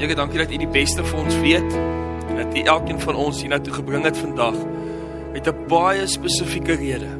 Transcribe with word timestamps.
Here, 0.00 0.14
dankie 0.14 0.38
dat 0.40 0.48
U 0.48 0.56
die 0.56 0.68
beste 0.72 1.02
vir 1.04 1.18
ons 1.20 1.34
weet 1.42 1.74
en 2.30 2.38
dat 2.38 2.54
U 2.56 2.60
elkeen 2.72 3.00
van 3.02 3.18
ons 3.20 3.42
hier 3.42 3.50
na 3.52 3.58
toe 3.60 3.74
gebring 3.74 4.06
het 4.08 4.16
vandag 4.16 4.56
met 5.34 5.48
'n 5.48 5.66
baie 5.68 6.06
spesifieke 6.08 6.72
rede. 6.72 7.10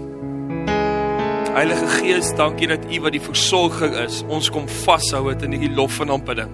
Heilige 1.52 1.86
Gees, 1.86 2.32
dankie 2.34 2.66
dat 2.66 2.80
U 2.88 3.00
wat 3.00 3.12
die 3.12 3.20
versorger 3.20 3.92
is, 4.04 4.22
ons 4.28 4.50
kom 4.50 4.68
vashou 4.68 5.28
het 5.28 5.42
in 5.42 5.52
hierdie 5.52 5.74
lof 5.76 6.00
en 6.00 6.10
aanbidding. 6.10 6.50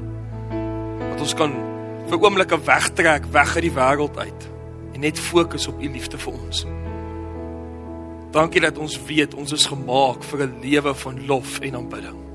Dat 1.10 1.20
ons 1.20 1.34
kan 1.34 1.54
vir 2.08 2.18
oomblikke 2.18 2.58
wegtrek 2.58 3.24
weg 3.30 3.54
uit 3.54 3.62
die 3.62 3.76
wêreld 3.78 4.18
uit 4.18 4.50
en 4.94 5.00
net 5.00 5.18
fokus 5.18 5.68
op 5.68 5.80
U 5.80 5.92
liefde 5.92 6.18
vir 6.18 6.32
ons. 6.32 6.66
Dankie 8.32 8.60
dat 8.60 8.78
ons 8.78 8.98
weet 9.06 9.34
ons 9.34 9.52
is 9.52 9.66
gemaak 9.66 10.24
vir 10.24 10.42
'n 10.42 10.58
lewe 10.60 10.94
van 10.94 11.26
lof 11.26 11.60
en 11.60 11.74
aanbidding. 11.74 12.25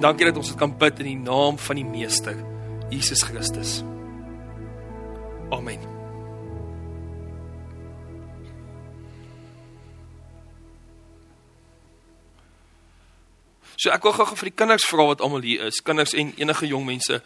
En 0.00 0.06
dankie 0.06 0.24
dat 0.24 0.36
ons 0.40 0.48
dit 0.48 0.56
kan 0.56 0.70
bid 0.80 1.02
in 1.02 1.10
die 1.10 1.18
naam 1.20 1.58
van 1.60 1.76
die 1.76 1.84
Meester, 1.84 2.38
Jesus 2.88 3.20
Christus. 3.20 3.82
Amen. 5.52 5.82
So 13.76 13.92
ek 13.92 14.08
wil 14.08 14.16
gou 14.16 14.24
vir 14.30 14.48
die 14.48 14.54
kinders 14.56 14.86
vra 14.88 15.04
wat 15.10 15.20
almal 15.20 15.44
hier 15.44 15.66
is, 15.68 15.82
kinders 15.84 16.16
en 16.16 16.32
enige 16.40 16.70
jong 16.72 16.88
mense 16.88 17.20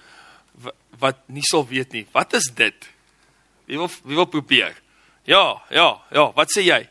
wat 0.99 1.23
nie 1.31 1.47
sal 1.47 1.63
weet 1.71 1.95
nie. 1.95 2.03
Wat 2.11 2.35
is 2.35 2.51
dit? 2.59 2.91
Wie 3.71 3.79
wil 3.79 3.93
wie 4.03 4.19
wil 4.19 4.27
probeer? 4.27 4.75
Ja, 5.31 5.63
ja, 5.71 5.93
ja, 6.11 6.27
wat 6.35 6.51
sê 6.51 6.67
jy? 6.67 6.83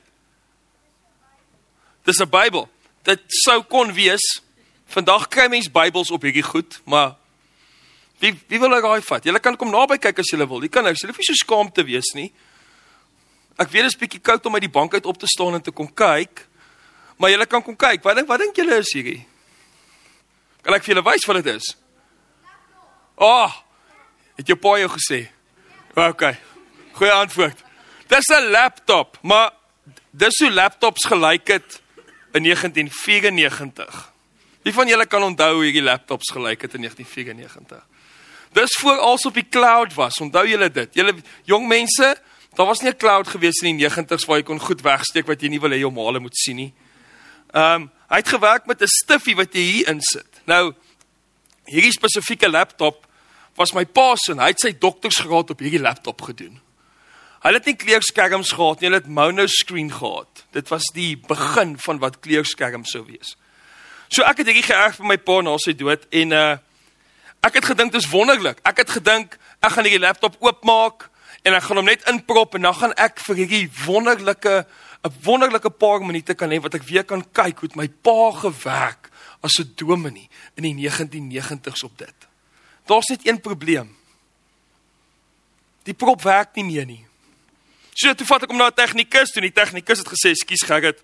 Dis 2.07 2.23
'n 2.23 2.31
Bybel. 2.31 2.69
Dit 3.03 3.27
sou 3.43 3.59
kon 3.67 3.91
wees. 3.91 4.23
Vandag 4.93 5.27
kry 5.33 5.47
mens 5.49 5.71
Bybels 5.73 6.11
op 6.13 6.21
hierdie 6.21 6.45
goed, 6.45 6.77
maar 6.85 7.15
wie 8.21 8.33
wie 8.47 8.59
wil 8.61 8.75
raai 8.77 9.01
vat? 9.01 9.25
Julle 9.25 9.41
kan 9.41 9.57
kom 9.57 9.71
naby 9.73 9.97
kyk 9.97 10.21
as 10.21 10.29
julle 10.29 10.45
wil. 10.47 10.61
Die 10.61 10.69
kinders, 10.69 11.01
julle 11.01 11.15
hoef 11.15 11.21
nie 11.23 11.29
so 11.31 11.39
skaam 11.39 11.71
te 11.73 11.85
wees 11.87 12.13
nie. 12.13 12.29
Ek 13.57 13.71
weet 13.73 13.87
dit 13.87 13.93
is 13.93 13.99
bietjie 13.99 14.21
koud 14.21 14.45
om 14.45 14.57
uit 14.57 14.67
die 14.67 14.73
bank 14.73 14.93
uit 14.93 15.09
op 15.09 15.17
te 15.17 15.29
staan 15.29 15.57
en 15.57 15.65
te 15.65 15.73
kom 15.73 15.89
kyk. 15.89 16.45
Maar 17.17 17.33
julle 17.33 17.49
kan 17.49 17.65
kom 17.65 17.77
kyk. 17.77 18.05
Wat 18.05 18.21
dink 18.21 18.29
wat 18.29 18.45
dink 18.45 18.57
julle 18.57 18.77
is 18.83 18.93
hierdie? 18.93 19.19
Kan 20.61 20.77
ek 20.77 20.85
vir 20.85 20.93
julle 20.93 21.05
wys 21.09 21.27
wat 21.27 21.41
dit 21.41 21.51
is? 21.55 21.73
Ah! 23.17 23.49
Oh, 23.49 23.51
het 24.37 24.47
jou 24.49 24.57
pa 24.57 24.77
jou 24.81 24.93
gesê? 24.93 25.23
OK. 25.97 26.23
Goeie 26.93 27.17
antwoord. 27.17 27.57
Dis 28.09 28.29
'n 28.29 28.51
laptop, 28.51 29.17
maar 29.21 29.53
dis 30.11 30.39
hoe 30.39 30.51
laptops 30.51 31.05
gelyk 31.05 31.47
het 31.47 31.81
in 32.33 32.43
1994. 32.43 34.12
Wie 34.63 34.73
van 34.73 34.87
julle 34.87 35.05
kan 35.05 35.23
onthou 35.23 35.53
hoe 35.53 35.63
hierdie 35.67 35.83
laptops 35.83 36.31
gelyk 36.31 36.61
het 36.61 36.73
in 36.73 36.85
1994? 36.85 37.83
Dis 38.53 38.77
voor 38.79 38.97
als 38.97 39.25
op 39.25 39.33
die 39.33 39.47
cloud 39.49 39.93
was. 39.93 40.19
Onthou 40.21 40.45
julle 40.47 40.69
dit? 40.71 40.93
Julle 40.93 41.15
jong 41.49 41.67
mense, 41.67 42.15
daar 42.55 42.65
was 42.65 42.81
nie 42.81 42.91
'n 42.91 42.97
cloud 42.97 43.27
gewees 43.27 43.61
in 43.61 43.77
die 43.77 43.89
90's 43.89 44.25
waar 44.25 44.37
jy 44.37 44.43
kon 44.43 44.59
goed 44.59 44.81
wegsteek 44.81 45.27
wat 45.27 45.41
jy 45.41 45.49
nie 45.49 45.59
wil 45.59 45.71
hê 45.71 45.79
jou 45.79 45.91
maale 45.91 46.19
moet 46.19 46.35
sien 46.35 46.55
nie. 46.55 46.73
Ehm, 47.51 47.81
um, 47.81 47.91
hy 48.09 48.15
het 48.15 48.27
gewerk 48.27 48.65
met 48.65 48.81
'n 48.81 48.87
stiffie 48.87 49.35
wat 49.35 49.53
jy 49.53 49.61
hier 49.61 49.87
insit. 49.87 50.41
Nou 50.45 50.73
hierdie 51.65 51.91
spesifieke 51.91 52.49
laptop 52.49 53.07
was 53.55 53.73
my 53.73 53.85
pa 53.85 54.15
se 54.15 54.31
en 54.31 54.39
hy 54.39 54.47
het 54.47 54.59
sy 54.59 54.71
doktorsgraad 54.71 55.49
op 55.49 55.59
hierdie 55.59 55.81
laptop 55.81 56.21
gedoen. 56.21 56.59
Hulle 57.43 57.59
het 57.59 57.65
nie 57.65 57.75
kleurskerms 57.75 58.51
gehad 58.51 58.79
nie, 58.79 58.89
hulle 58.89 59.01
het 59.01 59.07
mono 59.07 59.45
screen 59.47 59.91
gehad. 59.91 60.45
Dit 60.51 60.69
was 60.69 60.83
die 60.93 61.17
begin 61.17 61.77
van 61.77 61.99
wat 61.99 62.19
kleurskerms 62.19 62.91
sou 62.91 63.05
wees. 63.05 63.35
So 64.13 64.21
ek 64.21 64.43
het 64.43 64.51
hierdie 64.51 64.67
geërf 64.67 64.99
van 65.01 65.09
my 65.09 65.17
pa 65.17 65.39
na 65.41 65.55
sy 65.57 65.73
dood 65.77 66.05
en 66.13 66.37
uh 66.37 66.51
ek 67.43 67.57
het 67.59 67.65
gedink 67.73 67.91
dis 67.91 68.05
wonderlik. 68.07 68.61
Ek 68.63 68.77
het 68.83 68.91
gedink 68.93 69.33
ek 69.59 69.73
gaan 69.73 69.83
hierdie 69.83 70.03
laptop 70.03 70.37
oopmaak 70.39 71.09
en 71.43 71.57
ek 71.57 71.65
gaan 71.65 71.81
hom 71.81 71.89
net 71.89 72.05
inprop 72.07 72.53
en 72.55 72.69
dan 72.69 72.77
gaan 72.77 72.93
ek 72.95 73.19
vir 73.25 73.41
hierdie 73.41 73.65
wonderlike 73.83 74.63
'n 75.03 75.13
wonderlike 75.25 75.69
paar 75.69 75.99
minute 75.99 76.33
kan 76.39 76.51
hê 76.51 76.61
wat 76.61 76.75
ek 76.75 76.85
weer 76.87 77.03
kan 77.03 77.25
kyk 77.33 77.59
hoe 77.59 77.69
my 77.75 77.87
pa 77.89 78.31
gewerk 78.31 79.09
as 79.41 79.59
'n 79.59 79.73
dominee 79.75 80.29
in 80.55 80.63
die 80.63 80.73
1990s 80.73 81.83
op 81.83 81.97
dit. 81.97 82.15
Daar's 82.85 83.09
net 83.09 83.27
een 83.27 83.41
probleem. 83.41 83.95
Die 85.83 85.93
prop 85.93 86.21
werk 86.21 86.55
nie 86.55 86.63
meer 86.63 86.85
nie. 86.85 87.05
So 87.93 88.13
toe 88.13 88.25
vat 88.25 88.43
ek 88.43 88.49
hom 88.49 88.57
na 88.57 88.67
'n 88.67 88.73
tegnikus 88.73 89.31
toe 89.31 89.41
en 89.41 89.51
die 89.51 89.61
tegnikus 89.61 89.99
het 89.99 90.07
gesê, 90.07 90.33
"Skus 90.33 90.61
Gerrit, 90.61 91.01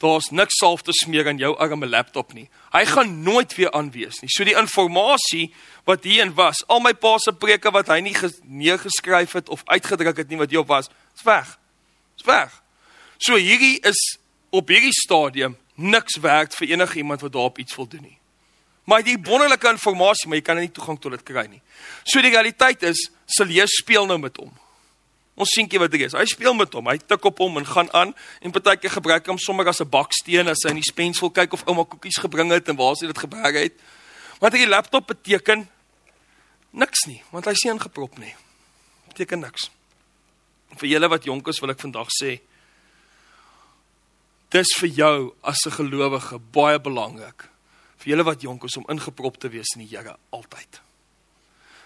daar's 0.00 0.30
niks 0.32 0.58
salf 0.58 0.82
te 0.82 0.92
smeer 0.96 1.28
aan 1.28 1.38
jou 1.40 1.52
arme 1.60 1.86
laptop 1.86 2.32
nie. 2.32 2.48
Hy 2.72 2.84
gaan 2.88 3.22
nooit 3.22 3.54
weer 3.54 3.70
aanwees 3.70 4.20
nie." 4.20 4.30
So 4.32 4.44
die 4.44 4.56
inligting 4.56 5.52
wat 5.84 6.04
hierin 6.04 6.34
was, 6.34 6.64
al 6.66 6.80
my 6.80 6.92
pa 6.94 7.18
se 7.18 7.32
preke 7.32 7.70
wat 7.70 7.88
hy 7.88 8.00
nie 8.00 8.14
neergeskryf 8.44 9.32
het 9.32 9.48
of 9.48 9.62
uitgedruk 9.64 10.16
het 10.16 10.28
nie 10.28 10.38
wat 10.38 10.50
hierop 10.50 10.68
was, 10.68 10.88
is 11.16 11.22
weg. 11.22 11.58
Is 12.18 12.24
weg. 12.24 12.62
So 13.18 13.36
hierdie 13.36 13.80
is 13.80 14.18
op 14.50 14.68
hierdie 14.68 14.92
stadium 14.92 15.56
niks 15.74 16.18
werk 16.20 16.52
vir 16.52 16.68
enige 16.74 16.98
iemand 16.98 17.20
wat 17.20 17.32
daarop 17.32 17.58
iets 17.58 17.76
wil 17.76 17.88
doen 17.88 18.02
nie. 18.02 18.18
Maar 18.84 19.02
die 19.02 19.18
wonderlike 19.22 19.68
inligting, 19.68 20.24
maar 20.26 20.36
jy 20.36 20.44
kan 20.44 20.58
nie 20.58 20.70
toegang 20.70 20.98
tot 21.00 21.12
dit 21.14 21.22
kry 21.22 21.46
nie. 21.46 21.60
So 22.04 22.20
die 22.20 22.32
realiteit 22.32 22.82
is, 22.82 23.10
Celie 23.26 23.66
speel 23.70 24.06
nou 24.06 24.18
met 24.18 24.36
hom. 24.36 24.50
Ons 25.40 25.54
seentjie 25.56 25.80
wat 25.80 25.94
hy 25.96 26.04
is, 26.04 26.14
hy 26.18 26.26
speel 26.28 26.52
met 26.56 26.74
hom. 26.76 26.90
Hy 26.90 26.98
tik 27.00 27.24
op 27.30 27.38
hom 27.40 27.56
en 27.56 27.64
gaan 27.64 27.88
aan 27.96 28.12
en 28.44 28.52
partykeer 28.52 28.92
gebruik 28.98 29.30
hom 29.32 29.38
sommer 29.40 29.68
as 29.72 29.80
'n 29.80 29.88
baksteen 29.88 30.48
as 30.48 30.64
hy 30.64 30.74
in 30.74 30.80
die 30.82 30.90
spens 30.90 31.20
wil 31.20 31.30
kyk 31.30 31.54
of 31.56 31.64
ouma 31.66 31.84
koekies 31.84 32.20
gebring 32.20 32.52
het 32.52 32.68
en 32.68 32.76
waar 32.76 32.96
sy 32.96 33.06
dit 33.06 33.18
gebruik 33.18 33.54
het. 33.54 33.74
Want 34.40 34.52
die 34.52 34.66
laptop 34.66 35.06
beteken 35.06 35.68
niks 36.72 37.06
nie, 37.06 37.22
want 37.30 37.44
hy 37.46 37.54
sien 37.54 37.72
ingeprop 37.72 38.18
nie. 38.18 38.34
Beteken 39.08 39.40
niks. 39.40 39.70
Vir 40.76 40.88
julle 40.88 41.08
wat 41.08 41.24
jonk 41.24 41.48
is, 41.48 41.60
wil 41.60 41.70
ek 41.70 41.80
vandag 41.80 42.08
sê 42.12 42.40
dis 44.50 44.76
vir 44.80 44.88
jou 44.88 45.34
as 45.42 45.58
'n 45.66 45.70
gelowige 45.70 46.38
baie 46.52 46.78
belangrik. 46.78 47.48
Vir 47.98 48.12
julle 48.12 48.24
wat 48.24 48.42
jonk 48.42 48.64
is 48.64 48.76
om 48.76 48.84
ingeprop 48.88 49.38
te 49.38 49.48
wees 49.48 49.76
in 49.76 49.86
die 49.86 49.96
Here 49.96 50.16
altyd. 50.30 50.80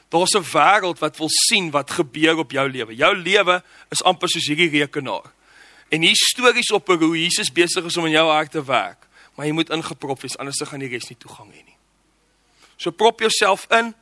Daar's 0.08 0.34
'n 0.34 0.44
wêreld 0.52 0.98
wat 0.98 1.16
wil 1.16 1.28
sien 1.28 1.70
wat 1.70 1.90
gebeur 1.90 2.36
op 2.36 2.50
jou 2.50 2.70
lewe. 2.70 2.94
Jou 2.94 3.16
lewe 3.16 3.62
is 3.90 4.02
amper 4.02 4.28
soos 4.28 4.46
hierdie 4.46 4.70
rekenaar. 4.70 5.32
En 5.88 6.02
hier 6.02 6.16
stories 6.16 6.70
op 6.70 6.86
hoe 6.86 7.22
Jesus 7.22 7.52
besig 7.52 7.84
is 7.84 7.96
om 7.96 8.06
in 8.06 8.12
jou 8.12 8.30
hart 8.30 8.50
te 8.50 8.64
werk, 8.64 9.06
maar 9.34 9.46
jy 9.46 9.52
moet 9.52 9.70
ingeprop 9.70 10.20
wees 10.20 10.36
anders 10.36 10.62
gaan 10.62 10.80
die 10.80 10.88
res 10.88 11.08
nie 11.08 11.18
toegang 11.18 11.50
hê 11.52 11.64
nie. 11.64 11.76
So 12.76 12.90
prop 12.90 13.20
jouself 13.20 13.66
in. 13.70 13.94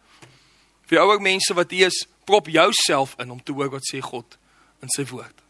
Vir 0.87 1.01
ouer 1.01 1.21
mense 1.21 1.55
wat 1.55 1.71
hier 1.71 1.87
is, 1.87 2.07
prop 2.25 2.49
jouself 2.49 3.15
in 3.19 3.31
om 3.31 3.43
te 3.43 3.53
hoor 3.53 3.71
wat 3.71 3.85
sê 3.93 4.01
God 4.01 4.39
in 4.83 4.89
sy 4.89 5.05
woord. 5.05 5.43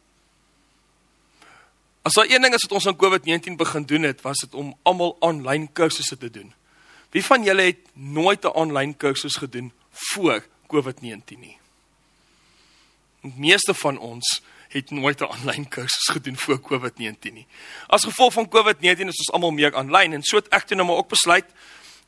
As 2.02 2.12
daar 2.18 2.26
een 2.30 2.42
ding 2.42 2.54
is 2.54 2.64
wat 2.66 2.72
ons 2.72 2.86
aan 2.86 2.98
COVID-19 2.98 3.56
begin 3.56 3.84
doen 3.86 4.02
het, 4.02 4.22
was 4.22 4.42
dit 4.42 4.54
om 4.54 4.74
almal 4.82 5.16
aanlyn 5.20 5.68
kursusse 5.72 6.18
te 6.18 6.30
doen. 6.30 6.52
Wie 7.14 7.24
van 7.24 7.44
julle 7.44 7.62
het 7.62 7.86
nooit 7.94 8.44
'n 8.44 8.56
aanlyn 8.58 8.96
kursus 8.96 9.36
gedoen 9.36 9.72
voor 9.92 10.46
COVID-19 10.66 11.38
nie. 11.38 11.58
Die 13.22 13.34
meeste 13.36 13.74
van 13.74 13.98
ons 13.98 14.42
het 14.68 14.90
nooit 14.90 15.20
'n 15.20 15.24
aanlyn 15.24 15.68
kursus 15.68 16.08
gedoen 16.12 16.36
voor 16.36 16.60
COVID-19 16.60 17.32
nie. 17.32 17.46
As 17.86 18.04
gevolg 18.04 18.32
van 18.32 18.48
COVID-19 18.48 19.08
is 19.08 19.18
ons 19.18 19.32
almal 19.32 19.50
meer 19.50 19.74
aanlyn 19.74 20.12
en 20.12 20.22
so 20.22 20.36
het 20.36 20.48
ek 20.48 20.66
toe 20.66 20.76
nou 20.76 20.86
maar 20.86 20.96
ook 20.96 21.08
besluit 21.08 21.44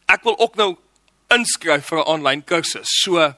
ek 0.07 0.23
wil 0.23 0.39
ook 0.39 0.55
nou 0.55 0.77
inskryf 1.29 1.87
vir 1.87 1.99
'n 1.99 2.09
aanlyn 2.09 2.45
kursus. 2.45 2.89
So 3.03 3.35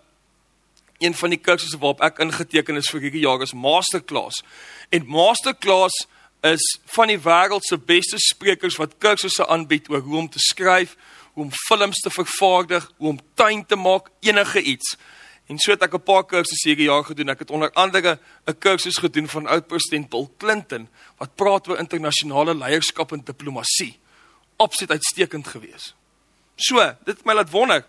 een 0.99 1.15
van 1.15 1.31
die 1.31 1.39
kursusse 1.39 1.79
waarop 1.79 2.01
ek 2.01 2.19
ingeteken 2.19 2.77
is 2.77 2.91
vir 2.91 3.01
hierdie 3.01 3.21
jaar 3.21 3.43
is 3.43 3.53
Masterclass. 3.53 4.43
En 4.89 5.07
Masterclass 5.07 6.07
is 6.41 6.79
van 6.85 7.09
die 7.09 7.19
wêreld 7.19 7.65
se 7.65 7.79
beste 7.79 8.19
sprekers 8.19 8.77
wat 8.77 8.99
kursusse 8.99 9.47
aanbied 9.47 9.91
oor 9.91 10.01
hoe 10.01 10.17
om 10.17 10.29
te 10.29 10.39
skryf, 10.39 10.97
hoe 11.37 11.45
om 11.45 11.53
films 11.53 12.01
te 12.01 12.11
vervaardig, 12.11 12.93
hoe 12.97 13.09
om 13.09 13.19
tuin 13.35 13.67
te 13.67 13.77
maak, 13.77 14.09
enige 14.25 14.63
iets. 14.63 14.95
En 15.47 15.59
so 15.59 15.71
het 15.71 15.83
ek 15.83 15.95
'n 15.95 16.03
paar 16.03 16.25
kursusse 16.25 16.69
hierdie 16.69 16.89
jaar 16.89 17.05
gedoen. 17.05 17.29
Ek 17.29 17.39
het 17.39 17.51
onder 17.51 17.71
andere 17.73 18.19
'n 18.47 18.59
kursus 18.59 18.97
gedoen 18.97 19.29
van 19.29 19.47
oud-president 19.47 20.09
Bill 20.09 20.29
Clinton 20.39 20.89
wat 21.19 21.35
praat 21.35 21.69
oor 21.69 21.79
internasionale 21.79 22.55
leierskap 22.55 23.13
en 23.13 23.25
diplomatie. 23.25 23.99
Opset 24.57 24.91
uitstekend 24.91 25.47
geweest. 25.47 25.95
So, 26.57 26.97
dit 27.05 27.17
het 27.17 27.25
my 27.25 27.35
laat 27.35 27.51
wonder. 27.51 27.87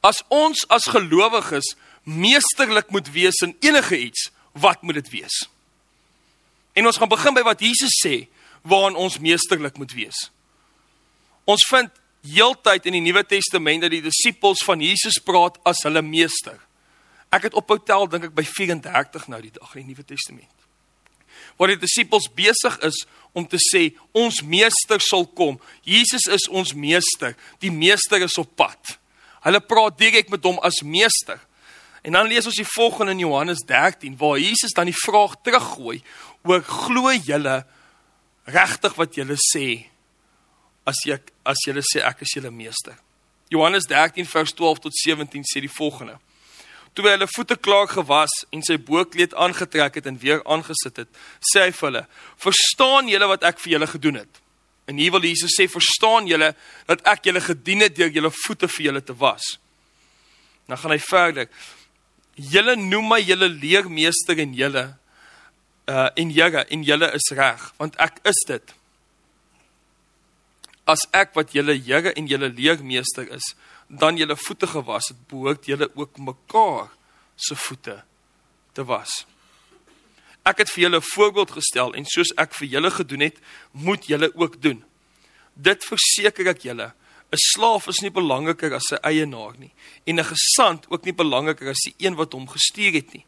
As 0.00 0.22
ons 0.28 0.68
as 0.68 0.84
gelowiges 0.84 1.76
meesterlik 2.02 2.90
moet 2.90 3.10
wees 3.10 3.40
in 3.40 3.56
enige 3.60 3.98
iets, 3.98 4.30
wat 4.52 4.82
moet 4.82 4.94
dit 4.94 5.10
wees? 5.10 5.48
En 6.72 6.86
ons 6.86 6.96
gaan 6.96 7.08
begin 7.08 7.34
by 7.34 7.42
wat 7.42 7.60
Jesus 7.60 8.00
sê 8.06 8.28
waaraan 8.62 8.96
ons 8.96 9.18
meesterlik 9.18 9.76
moet 9.76 9.92
wees. 9.92 10.30
Ons 11.44 11.66
vind 11.66 11.90
heeltyd 12.24 12.88
in 12.88 12.98
die 12.98 13.04
Nuwe 13.04 13.24
Testament 13.28 13.84
dat 13.84 13.92
die 13.92 14.02
disippels 14.04 14.64
van 14.64 14.82
Jesus 14.82 15.20
praat 15.22 15.58
as 15.68 15.84
hulle 15.84 16.02
meester. 16.04 16.56
Ek 17.34 17.48
het 17.48 17.56
ophou 17.58 17.78
tel 17.82 18.06
dink 18.10 18.30
ek 18.30 18.36
by 18.36 18.44
34 18.46 19.28
nou 19.32 19.40
die 19.42 19.52
dag 19.54 19.72
in 19.76 19.84
die 19.84 19.94
Nuwe 19.94 20.06
Testament. 20.06 20.50
Waar 21.58 21.74
die 21.74 21.82
disippels 21.82 22.26
besig 22.34 22.76
is 22.86 23.04
om 23.36 23.46
te 23.46 23.58
sê 23.62 23.88
ons 24.16 24.40
meester 24.42 25.02
sal 25.02 25.26
kom. 25.38 25.58
Jesus 25.86 26.26
is 26.30 26.48
ons 26.48 26.74
meester. 26.74 27.34
Die 27.62 27.70
meester 27.74 28.22
is 28.24 28.38
op 28.40 28.54
pad. 28.58 28.96
Hulle 29.44 29.60
praat 29.60 29.98
direk 30.00 30.30
met 30.32 30.46
hom 30.46 30.58
as 30.64 30.82
meester. 30.82 31.38
En 32.04 32.16
dan 32.16 32.28
lees 32.28 32.46
ons 32.48 32.58
die 32.58 32.68
volgende 32.68 33.14
in 33.14 33.24
Johannes 33.24 33.64
13 33.66 34.16
waar 34.20 34.38
Jesus 34.38 34.74
dan 34.76 34.90
die 34.90 34.96
vraag 34.96 35.38
teruggooi 35.42 36.02
oor 36.44 36.62
glo 36.64 37.12
julle 37.12 37.62
regtig 38.44 38.96
wat 38.98 39.16
julle 39.16 39.38
sê 39.40 39.68
as 40.84 41.00
jy 41.06 41.18
as 41.44 41.64
julle 41.66 41.82
sê 41.84 42.04
ek 42.04 42.22
is 42.24 42.36
julle 42.36 42.52
meester. 42.52 42.94
Johannes 43.52 43.86
13 43.88 44.26
vers 44.28 44.52
12 44.52 44.84
tot 44.86 44.96
17 44.96 45.44
sê 45.48 45.60
die 45.64 45.72
volgende: 45.72 46.18
Toe 46.94 47.08
hy 47.08 47.16
hulle 47.16 47.28
voete 47.34 47.56
klaar 47.58 47.88
gewas 47.90 48.32
en 48.54 48.62
sy 48.62 48.76
boekleed 48.78 49.34
aangetrek 49.34 49.98
het 49.98 50.06
en 50.06 50.20
weer 50.20 50.42
aangesit 50.46 51.02
het, 51.02 51.10
sê 51.42 51.66
hy 51.66 51.72
vir 51.74 51.88
hulle: 51.88 52.04
"Verstaan 52.38 53.10
julle 53.10 53.28
wat 53.28 53.44
ek 53.44 53.58
vir 53.64 53.76
julle 53.76 53.90
gedoen 53.90 54.20
het?" 54.22 54.40
En 54.86 55.00
hier 55.00 55.10
wil 55.10 55.24
Jesus 55.24 55.56
sê: 55.58 55.68
"Verstaan 55.68 56.28
julle 56.28 56.54
dat 56.86 57.02
ek 57.08 57.24
julle 57.24 57.40
gedien 57.40 57.80
het 57.80 57.96
deur 57.96 58.12
julle 58.12 58.30
voete 58.30 58.68
vir 58.68 58.86
julle 58.86 59.02
te 59.02 59.16
was?" 59.16 59.58
Dan 60.68 60.78
gaan 60.78 60.90
hy 60.92 60.98
verder: 60.98 61.48
"Julle 62.36 62.76
noem 62.76 63.08
my 63.08 63.20
julle 63.20 63.48
leermeester 63.48 64.38
en 64.38 64.54
julle 64.54 64.96
uh 65.88 66.08
en 66.16 66.30
Here 66.30 66.64
en 66.70 66.82
julle 66.82 67.12
is 67.12 67.30
reg, 67.32 67.72
want 67.76 67.96
ek 67.96 68.20
is 68.24 68.44
dit." 68.46 68.74
As 70.86 71.00
ek 71.12 71.34
wat 71.34 71.52
julle 71.52 71.76
Here 71.80 72.12
en 72.12 72.26
julle 72.26 72.48
leermeester 72.52 73.28
is, 73.32 73.54
dan 73.88 74.16
julle 74.16 74.36
voete 74.36 74.66
gewas 74.66 75.08
het, 75.08 75.20
behoort 75.28 75.66
julle 75.66 75.88
ook 75.94 76.18
mekaar 76.18 76.90
se 77.36 77.56
voete 77.56 78.02
te 78.72 78.84
was. 78.84 79.24
Ek 80.44 80.60
het 80.60 80.70
vir 80.70 80.82
julle 80.84 81.00
'n 81.00 81.10
voorbeeld 81.14 81.50
gestel 81.50 81.94
en 81.94 82.04
soos 82.04 82.32
ek 82.36 82.54
vir 82.54 82.68
julle 82.68 82.90
gedoen 82.90 83.20
het, 83.20 83.38
moet 83.72 84.06
julle 84.06 84.30
ook 84.34 84.60
doen. 84.62 84.84
Dit 85.54 85.84
verseker 85.84 86.48
ek 86.48 86.62
julle, 86.62 86.92
'n 87.32 87.40
slaaf 87.52 87.88
is 87.88 88.02
nie 88.02 88.10
belangriker 88.10 88.74
as 88.74 88.88
sy 88.88 88.98
eienaar 89.02 89.56
nie 89.58 89.72
en 90.06 90.20
'n 90.20 90.32
gesant 90.34 90.86
ook 90.90 91.04
nie 91.04 91.12
belangriker 91.12 91.68
as 91.70 91.84
die 91.84 91.94
een 91.98 92.14
wat 92.14 92.32
hom 92.32 92.46
gestuur 92.48 92.92
het 92.92 93.12
nie. 93.12 93.24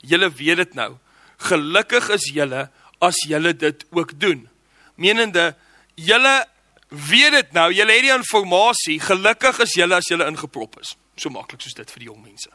Julle 0.00 0.30
weet 0.30 0.56
dit 0.56 0.74
nou. 0.74 0.98
Gelukkig 1.38 2.08
is 2.08 2.30
julle 2.32 2.70
as 3.00 3.16
julle 3.28 3.52
dit 3.56 3.86
ook 3.90 4.20
doen. 4.20 4.48
Menende 4.96 5.56
julle 5.94 6.46
weet 6.94 7.32
dit 7.32 7.52
nou, 7.52 7.72
julle 7.72 7.92
het 7.92 8.02
die 8.02 8.12
inligting, 8.12 9.00
gelukkig 9.02 9.58
is 9.64 9.74
julle 9.78 9.94
as 9.94 10.08
julle 10.10 10.26
ingeprop 10.26 10.78
is. 10.80 10.94
So 11.16 11.30
maklik 11.30 11.62
soos 11.62 11.74
dit 11.74 11.90
vir 11.90 12.04
die 12.04 12.08
jong 12.10 12.22
mense. 12.22 12.50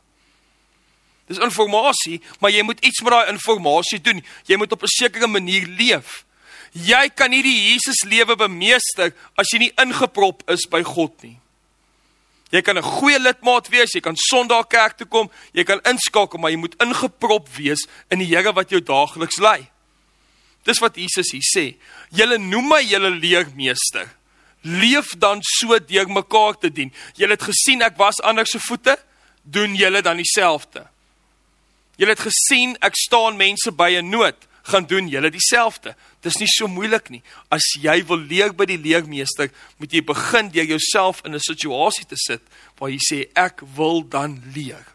Dis 1.30 1.38
inligting, 1.38 2.24
maar 2.40 2.52
jy 2.52 2.64
moet 2.64 2.80
iets 2.86 3.02
met 3.02 3.14
daai 3.14 3.30
inligting 3.34 4.04
doen. 4.04 4.24
Jy 4.46 4.58
moet 4.58 4.72
op 4.72 4.84
'n 4.84 4.88
sekere 4.88 5.28
manier 5.28 5.68
leef. 5.68 6.26
Jy 6.74 7.10
kan 7.16 7.30
nie 7.30 7.42
die 7.44 7.74
Jesus 7.74 8.04
lewe 8.06 8.36
bemeester 8.36 9.14
as 9.36 9.52
jy 9.52 9.60
nie 9.60 9.74
ingeprop 9.82 10.44
is 10.50 10.68
by 10.70 10.84
God 10.84 11.14
nie. 11.24 11.40
Jy 12.52 12.62
kan 12.62 12.78
'n 12.78 12.84
goeie 12.84 13.20
lidmaat 13.20 13.70
wees, 13.70 13.94
jy 13.94 14.02
kan 14.02 14.16
Sondag 14.16 14.68
kerk 14.68 14.98
toe 14.98 15.08
kom, 15.08 15.30
jy 15.54 15.64
kan 15.64 15.80
inskakel, 15.82 16.40
maar 16.40 16.52
jy 16.52 16.58
moet 16.58 16.76
ingeprop 16.82 17.48
wees 17.56 17.88
in 18.10 18.20
die 18.20 18.26
Here 18.26 18.54
wat 18.54 18.70
jou 18.70 18.82
daagliks 18.82 19.38
lei. 19.38 19.70
Dis 20.64 20.80
wat 20.80 20.96
Jesus 20.96 21.32
hier 21.32 21.42
sê. 21.42 21.78
Julle 22.12 22.38
noem 22.38 22.68
my 22.68 22.82
julle 22.82 23.10
leermeester 23.10 24.10
leef 24.62 25.16
dan 25.18 25.40
so 25.42 25.80
deur 25.80 26.10
mekaar 26.10 26.58
te 26.58 26.72
dien. 26.72 26.94
Julle 27.16 27.38
het 27.38 27.44
gesien 27.44 27.82
ek 27.82 27.98
was 27.98 28.22
ander 28.22 28.48
se 28.48 28.60
voete, 28.60 28.98
doen 29.44 29.76
julle 29.76 30.02
dan 30.02 30.20
dieselfde. 30.20 30.86
Julle 32.00 32.16
het 32.16 32.24
gesien 32.24 32.76
ek 32.84 32.96
staan 32.96 33.38
mense 33.38 33.72
by 33.72 34.00
'n 34.00 34.10
nood, 34.10 34.48
gaan 34.64 34.86
doen 34.86 35.08
julle 35.08 35.32
dieselfde. 35.32 35.96
Dis 36.22 36.38
nie 36.38 36.48
so 36.48 36.68
moeilik 36.68 37.10
nie. 37.10 37.22
As 37.50 37.64
jy 37.82 38.06
wil 38.06 38.18
leer 38.18 38.54
by 38.54 38.66
die 38.66 38.78
leermeester, 38.78 39.52
moet 39.78 39.92
jy 39.92 40.02
begin 40.02 40.50
deur 40.50 40.66
jouself 40.66 41.22
in 41.26 41.36
'n 41.36 41.40
situasie 41.40 42.06
te 42.06 42.16
sit 42.16 42.42
waar 42.78 42.90
jy 42.90 43.00
sê 43.00 43.30
ek 43.36 43.62
wil 43.76 44.08
dan 44.08 44.42
leer. 44.56 44.86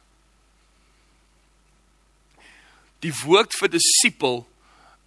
Die 3.00 3.12
woord 3.24 3.52
vir 3.58 3.68
disipel 3.68 4.46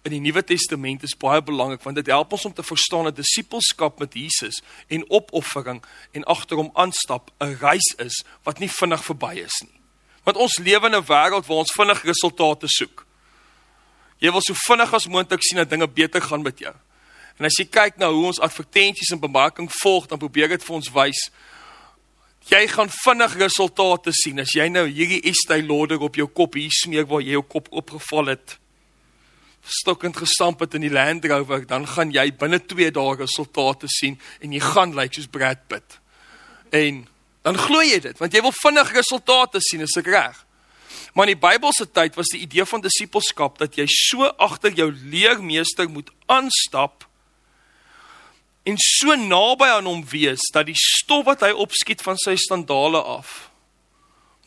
in 0.08 0.16
die 0.16 0.24
Nuwe 0.24 0.42
Testament 0.44 1.04
is 1.04 1.16
baie 1.20 1.42
belangrik 1.44 1.82
want 1.84 1.98
dit 2.00 2.08
help 2.08 2.32
ons 2.32 2.46
om 2.48 2.54
te 2.54 2.64
verstaan 2.64 3.08
dat 3.08 3.18
disippelskap 3.18 4.00
met 4.00 4.16
Jesus 4.16 4.62
en 4.88 5.04
opoffering 5.12 5.82
en 6.16 6.24
agter 6.24 6.56
hom 6.60 6.70
aanstap 6.74 7.30
'n 7.40 7.58
reis 7.60 7.88
is 7.98 8.24
wat 8.44 8.58
nie 8.58 8.70
vinnig 8.70 9.04
verby 9.04 9.34
is 9.44 9.60
nie. 9.62 9.80
Want 10.24 10.36
ons 10.36 10.58
lewe 10.58 10.86
in 10.86 10.96
'n 10.96 11.04
wêreld 11.04 11.46
waar 11.46 11.62
ons 11.64 11.76
vinnig 11.76 12.02
resultate 12.02 12.68
soek. 12.68 13.06
Jy 14.18 14.32
wil 14.32 14.40
so 14.40 14.54
vinnig 14.54 14.94
as 14.94 15.06
moontlik 15.06 15.42
sien 15.42 15.58
dat 15.58 15.70
dinge 15.70 15.88
beter 15.88 16.22
gaan 16.22 16.42
met 16.42 16.58
jou. 16.58 16.74
En 17.38 17.44
as 17.44 17.56
jy 17.58 17.64
kyk 17.64 17.96
na 17.98 18.10
hoe 18.10 18.26
ons 18.26 18.40
advertensies 18.40 19.10
en 19.12 19.20
bemarking 19.20 19.70
volg, 19.72 20.06
dan 20.06 20.18
probeer 20.18 20.48
dit 20.48 20.64
vir 20.64 20.74
ons 20.74 20.92
wys 20.92 21.30
jy 22.48 22.66
gaan 22.66 22.88
vinnig 22.88 23.34
resultate 23.36 24.12
sien 24.12 24.40
as 24.40 24.54
jy 24.54 24.68
nou 24.68 24.86
hierdie 24.86 25.20
Estee 25.28 25.62
Lauder 25.62 26.00
op 26.00 26.16
jou 26.16 26.26
kop 26.26 26.54
hier 26.54 26.70
smeek 26.72 27.08
waar 27.08 27.20
jy 27.20 27.32
jou 27.36 27.42
kop 27.42 27.68
opgeval 27.70 28.26
het 28.26 28.58
stokkend 29.68 30.16
gestamp 30.16 30.60
het 30.64 30.74
in 30.74 30.86
die 30.86 30.92
Land 30.92 31.24
Rover, 31.28 31.66
dan 31.66 31.86
gaan 31.86 32.12
jy 32.14 32.30
binne 32.40 32.60
2 32.60 32.90
dae 32.96 33.14
resultate 33.18 33.88
sien 33.92 34.18
en 34.40 34.52
jy 34.52 34.60
gaan 34.64 34.94
lyk 34.96 35.12
like 35.12 35.20
soos 35.20 35.30
Brad 35.30 35.66
Pitt. 35.68 35.98
En 36.72 37.06
dan 37.46 37.58
glo 37.58 37.82
jy 37.84 38.00
dit, 38.04 38.18
want 38.18 38.34
jy 38.34 38.42
wil 38.44 38.54
vinnig 38.62 38.92
resultate 38.96 39.60
sien, 39.64 39.84
is 39.84 39.96
ek 40.00 40.10
reg? 40.12 40.44
Maar 41.14 41.28
in 41.28 41.36
die 41.36 41.42
Bybelse 41.42 41.88
tyd 41.90 42.16
was 42.18 42.30
die 42.32 42.42
idee 42.44 42.64
van 42.68 42.82
disippelskap 42.84 43.58
dat 43.58 43.76
jy 43.78 43.86
so 43.90 44.26
agter 44.38 44.74
jou 44.76 44.90
leermeester 44.92 45.88
moet 45.90 46.10
aanstap 46.30 47.06
en 48.68 48.76
so 48.78 49.14
naby 49.16 49.70
aan 49.72 49.88
hom 49.88 50.02
wees 50.10 50.44
dat 50.52 50.68
die 50.68 50.76
stof 50.76 51.24
wat 51.28 51.44
hy 51.46 51.54
opskiet 51.56 52.04
van 52.04 52.20
sy 52.20 52.36
sandale 52.40 53.00
af 53.00 53.48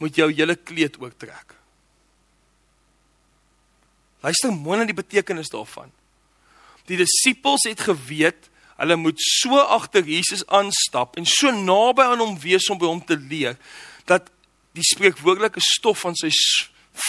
moet 0.02 0.18
jou 0.18 0.30
hele 0.34 0.56
kleed 0.58 0.98
oortrek. 1.02 1.61
Luister 4.22 4.54
mooi 4.54 4.80
na 4.80 4.86
die 4.86 4.98
betekenis 4.98 5.50
daarvan. 5.54 5.92
Die 6.90 7.00
disippels 7.00 7.66
het 7.70 7.82
geweet 7.88 8.50
hulle 8.82 8.98
moet 8.98 9.20
so 9.22 9.58
agter 9.62 10.06
Jesus 10.06 10.42
aanstap 10.50 11.18
en 11.18 11.28
so 11.30 11.52
naby 11.54 12.02
aan 12.02 12.22
hom 12.24 12.38
wees 12.42 12.70
om 12.74 12.80
by 12.82 12.90
hom 12.90 13.02
te 13.06 13.18
leer 13.18 13.58
dat 14.10 14.32
die 14.74 14.86
spreekwoordelike 14.86 15.62
stof 15.62 16.02
van 16.06 16.18
sy 16.18 16.32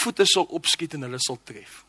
voete 0.01 0.27
sal 0.29 0.45
opskiet 0.53 0.93
en 0.93 1.07
hulle 1.07 1.21
sal 1.23 1.39
tref. 1.47 1.81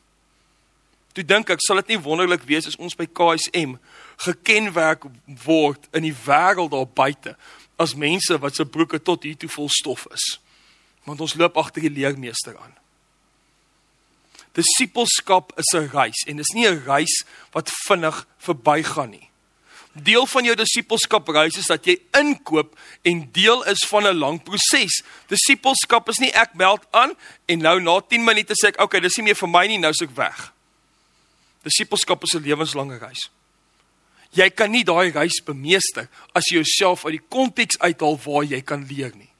Toe 1.14 1.22
dink 1.22 1.50
ek, 1.52 1.62
sal 1.62 1.78
dit 1.82 1.92
nie 1.94 2.00
wonderlik 2.02 2.42
wees 2.48 2.66
as 2.66 2.78
ons 2.80 2.96
by 2.98 3.06
KSM 3.06 3.76
gekenmerk 4.24 5.04
word 5.44 5.84
in 5.94 6.08
die 6.08 6.16
wêreld 6.24 6.72
daar 6.72 6.88
buite 6.88 7.36
as 7.78 7.94
mense 7.98 8.38
wat 8.42 8.56
se 8.56 8.66
broeke 8.66 9.02
tot 9.02 9.26
hier 9.26 9.38
toe 9.38 9.50
vol 9.50 9.70
stof 9.70 10.08
is. 10.14 10.24
Want 11.06 11.22
ons 11.22 11.36
loop 11.38 11.58
agter 11.60 11.84
die 11.84 11.92
leermeester 11.92 12.56
aan. 12.58 12.74
Disippelskap 14.54 15.52
is 15.58 15.74
'n 15.74 15.90
reis 15.90 16.24
en 16.26 16.36
dis 16.36 16.52
nie 16.54 16.66
'n 16.66 16.84
reis 16.84 17.24
wat 17.52 17.70
vinnig 17.86 18.26
verbygaan 18.38 19.10
nie. 19.10 19.30
Deel 19.94 20.26
van 20.26 20.44
jou 20.44 20.54
disippelskap 20.54 21.28
reis 21.28 21.56
is 21.56 21.66
dat 21.66 21.84
jy 21.86 22.00
inkoop 22.18 22.78
en 23.02 23.28
deel 23.32 23.62
is 23.64 23.86
van 23.88 24.06
'n 24.06 24.18
lang 24.18 24.42
proses. 24.42 25.02
Disippelskap 25.26 26.08
is 26.08 26.18
nie 26.18 26.32
ek 26.32 26.54
meld 26.54 26.82
aan 26.90 27.12
en 27.46 27.58
nou 27.58 27.80
na 27.80 28.00
10 28.00 28.24
minute 28.24 28.54
sê 28.54 28.68
ek 28.68 28.80
okay, 28.80 29.00
dis 29.00 29.16
nie 29.16 29.24
meer 29.24 29.36
vir 29.36 29.48
my 29.48 29.66
nie, 29.66 29.78
nou 29.78 29.92
suk 29.92 30.10
weg. 30.16 30.52
Disippelskap 31.62 32.22
is 32.22 32.34
'n 32.34 32.42
lewenslange 32.42 32.98
reis. 32.98 33.30
Jy 34.30 34.50
kan 34.50 34.70
nie 34.70 34.84
daai 34.84 35.10
reis 35.10 35.40
bemeester 35.44 36.08
as 36.34 36.44
jy 36.50 36.54
jouself 36.54 37.04
uit 37.04 37.12
die 37.12 37.28
konteks 37.28 37.78
uithaal 37.78 38.18
waar 38.24 38.44
jy 38.44 38.60
kan 38.60 38.86
leer 38.86 39.12
nie. 39.14 39.30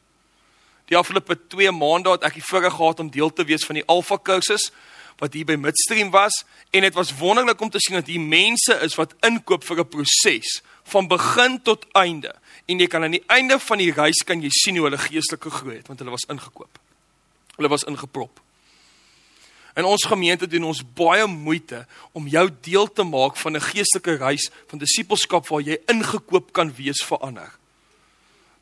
Die 0.86 0.96
afgelope 0.96 1.36
2 1.48 1.72
maande 1.72 2.10
het 2.10 2.22
ek 2.22 2.34
die 2.34 2.44
voorreg 2.44 2.76
gehad 2.76 3.00
om 3.00 3.10
deel 3.10 3.32
te 3.32 3.44
wees 3.44 3.64
van 3.64 3.74
die 3.74 3.86
Alpha 3.86 4.16
kursus 4.16 4.70
wat 5.18 5.32
hier 5.32 5.46
by 5.46 5.56
Midstream 5.60 6.10
was 6.10 6.44
en 6.70 6.82
dit 6.86 6.94
was 6.94 7.14
wonderlik 7.18 7.60
om 7.60 7.70
te 7.70 7.80
sien 7.80 7.94
dat 7.94 8.06
hier 8.10 8.20
mense 8.20 8.78
is 8.82 8.94
wat 8.98 9.14
inkoop 9.26 9.64
vir 9.64 9.80
'n 9.80 9.88
proses 9.88 10.62
van 10.84 11.08
begin 11.08 11.62
tot 11.62 11.86
einde. 11.92 12.34
En 12.66 12.78
jy 12.78 12.86
kan 12.86 13.02
aan 13.02 13.10
die 13.10 13.24
einde 13.26 13.58
van 13.58 13.78
die 13.78 13.92
reis 13.92 14.24
kan 14.24 14.42
jy 14.42 14.50
sien 14.50 14.76
hoe 14.76 14.84
hulle 14.84 14.98
geestelik 14.98 15.42
gegroei 15.42 15.76
het 15.76 15.86
want 15.86 15.98
hulle 15.98 16.10
was 16.10 16.28
ingekoop. 16.28 16.78
Hulle 17.56 17.68
was 17.68 17.84
ingeprop. 17.84 18.40
In 19.74 19.84
ons 19.84 20.04
gemeente 20.04 20.46
doen 20.46 20.64
ons 20.64 20.84
baie 20.94 21.26
moeite 21.26 21.86
om 22.12 22.28
jou 22.30 22.50
deel 22.60 22.92
te 22.92 23.02
maak 23.02 23.36
van 23.36 23.56
'n 23.56 23.60
geestelike 23.60 24.16
reis 24.16 24.50
van 24.66 24.78
disippelskap 24.78 25.48
waar 25.48 25.60
jy 25.60 25.78
ingekoop 25.86 26.52
kan 26.52 26.74
wees 26.74 27.02
vir 27.04 27.18
ander. 27.18 27.58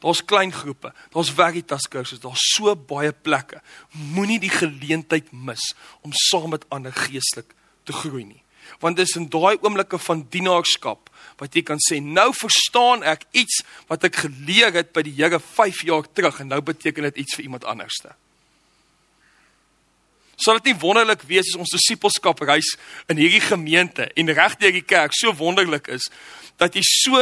Daar's 0.03 0.25
klein 0.25 0.53
groepe, 0.53 0.91
daar's 1.15 1.31
Veritas 1.31 1.87
kursusse, 1.89 2.23
daar's 2.23 2.43
so 2.57 2.75
baie 2.75 3.13
plekke. 3.13 3.61
Moenie 4.15 4.41
die 4.43 4.51
geleentheid 4.51 5.31
mis 5.33 5.73
om 6.03 6.15
saam 6.29 6.51
met 6.51 6.67
ander 6.75 6.95
geestelik 6.95 7.55
te 7.87 7.95
groei 7.95 8.25
nie. 8.27 8.41
Want 8.83 8.99
dis 8.99 9.15
in 9.19 9.29
daai 9.31 9.61
oomblikke 9.63 9.99
van 10.03 10.25
dienaarskap 10.31 11.11
wat 11.39 11.55
jy 11.55 11.63
kan 11.67 11.81
sê, 11.83 12.01
nou 12.03 12.29
verstaan 12.35 13.03
ek 13.07 13.25
iets 13.35 13.63
wat 13.91 14.05
ek 14.07 14.21
geleer 14.25 14.75
het 14.75 14.93
by 14.95 15.03
die 15.07 15.15
Here 15.17 15.39
5 15.43 15.85
jaar 15.87 16.07
terug 16.15 16.43
en 16.43 16.53
nou 16.53 16.61
beteken 16.63 17.09
dit 17.11 17.23
iets 17.25 17.39
vir 17.39 17.47
iemand 17.49 17.67
anderste. 17.67 18.15
Sal 20.43 20.59
dit 20.59 20.73
nie 20.73 20.81
wonderlik 20.83 21.23
wees 21.31 21.53
as 21.53 21.61
ons 21.61 21.75
disippelskap 21.75 22.41
reis 22.47 22.75
in 23.11 23.21
hierdie 23.21 23.43
gemeente 23.45 24.09
en 24.19 24.35
reg 24.35 24.59
deur 24.59 24.75
die 24.75 24.87
kerk 24.87 25.15
so 25.15 25.35
wonderlik 25.39 25.91
is 25.95 26.09
dat 26.59 26.75
jy 26.75 26.83
so 26.87 27.21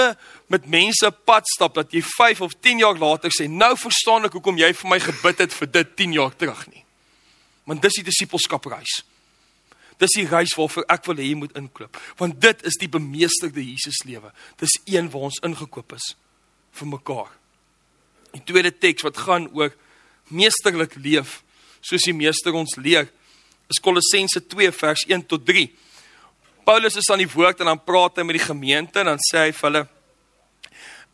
met 0.50 0.66
mense 0.66 1.10
pad 1.24 1.46
stap 1.46 1.76
dat 1.78 1.92
jy 1.94 2.02
5 2.02 2.40
of 2.42 2.56
10 2.58 2.82
jaar 2.82 2.98
later 2.98 3.30
sê, 3.30 3.46
"Nou 3.48 3.76
verstaan 3.76 4.24
ek 4.24 4.32
hoekom 4.32 4.58
jy 4.58 4.72
vir 4.74 4.90
my 4.90 4.98
gebid 5.00 5.38
het 5.38 5.52
vir 5.54 5.70
dit 5.70 5.96
10 5.96 6.12
jaar 6.12 6.36
terug 6.36 6.66
nie." 6.66 6.84
Want 7.64 7.82
dis 7.82 7.94
die 7.94 8.04
disippelskapreis. 8.04 9.04
Dis 9.98 10.16
die 10.16 10.26
reis 10.26 10.54
waarvoor 10.56 10.84
ek 10.88 11.04
wil 11.06 11.16
hê 11.16 11.28
jy 11.28 11.34
moet 11.34 11.56
inkoop, 11.56 11.96
want 12.16 12.40
dit 12.40 12.64
is 12.64 12.76
die 12.80 12.88
bemeesterde 12.88 13.62
Jesus 13.64 14.02
lewe. 14.04 14.32
Dis 14.56 14.80
een 14.84 15.10
waar 15.10 15.28
ons 15.28 15.40
ingekoop 15.42 15.92
is 15.92 16.14
vir 16.72 16.86
mekaar. 16.86 17.30
Die 18.32 18.42
tweede 18.44 18.78
teks 18.78 19.02
wat 19.02 19.16
gaan 19.16 19.48
oor 19.52 19.74
meesterlik 20.28 20.94
leef, 20.94 21.42
soos 21.80 22.02
die 22.02 22.14
meester 22.14 22.52
ons 22.52 22.76
leer, 22.76 23.08
is 23.68 23.78
Kolossense 23.78 24.46
2 24.46 24.72
vers 24.72 25.04
1 25.06 25.26
tot 25.26 25.46
3. 25.46 25.70
Paulus 26.64 26.96
is 26.96 27.10
aan 27.10 27.18
die 27.18 27.30
woord 27.30 27.60
en 27.60 27.66
dan 27.66 27.84
praat 27.84 28.16
hy 28.16 28.22
met 28.22 28.38
die 28.38 28.46
gemeente 28.46 29.00
en 29.00 29.06
dan 29.06 29.18
sê 29.30 29.46
hy 29.46 29.52
vir 29.52 29.70
hulle 29.70 29.88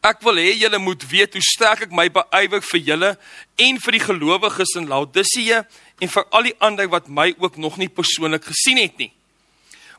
Ek 0.04 0.22
wil 0.22 0.38
hê 0.38 0.52
julle 0.54 0.78
moet 0.78 1.02
weet 1.10 1.34
hoe 1.34 1.42
sterk 1.42 1.86
ek 1.86 1.94
my 1.94 2.06
beywer 2.12 2.62
vir 2.62 2.80
julle 2.80 3.12
en 3.58 3.78
vir 3.82 3.96
die 3.96 4.04
gelowiges 4.04 4.76
in 4.78 4.88
Laodicea 4.90 5.64
en 6.00 6.12
vir 6.12 6.26
al 6.30 6.50
die 6.50 6.56
ander 6.60 6.88
wat 6.92 7.08
my 7.08 7.32
ook 7.38 7.56
nog 7.56 7.78
nie 7.80 7.88
persoonlik 7.88 8.44
gesien 8.46 8.78
het 8.78 8.98
nie. 8.98 9.12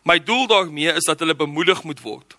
My 0.08 0.20
doel 0.24 0.48
daarmee 0.48 0.94
is 0.96 1.08
dat 1.10 1.20
hulle 1.20 1.36
bemoedig 1.36 1.84
moet 1.84 2.02
word. 2.06 2.38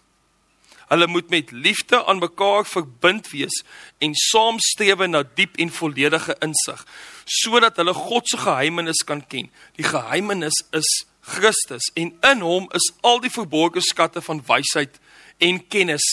Hulle 0.89 1.07
moet 1.07 1.29
met 1.31 1.51
liefde 1.51 2.05
aan 2.05 2.19
mekaar 2.19 2.65
verbind 2.65 3.29
wees 3.31 3.63
en 3.99 4.15
saam 4.15 4.57
streef 4.59 5.05
na 5.07 5.21
diep 5.23 5.59
en 5.61 5.71
volledige 5.71 6.37
insig 6.45 6.85
sodat 7.29 7.77
hulle 7.77 7.93
God 7.93 8.29
se 8.29 8.39
geheimenis 8.41 9.05
kan 9.05 9.21
ken. 9.21 9.51
Die 9.77 9.85
geheimenis 9.85 10.65
is 10.73 10.89
Christus 11.21 11.91
en 11.95 12.15
in 12.25 12.41
hom 12.41 12.71
is 12.73 12.89
al 13.05 13.21
die 13.21 13.33
verborgde 13.33 13.85
skatte 13.85 14.25
van 14.25 14.41
wysheid 14.49 14.97
en 15.45 15.61
kennis 15.69 16.07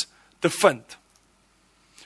te 0.43 0.51
vind. 0.51 0.97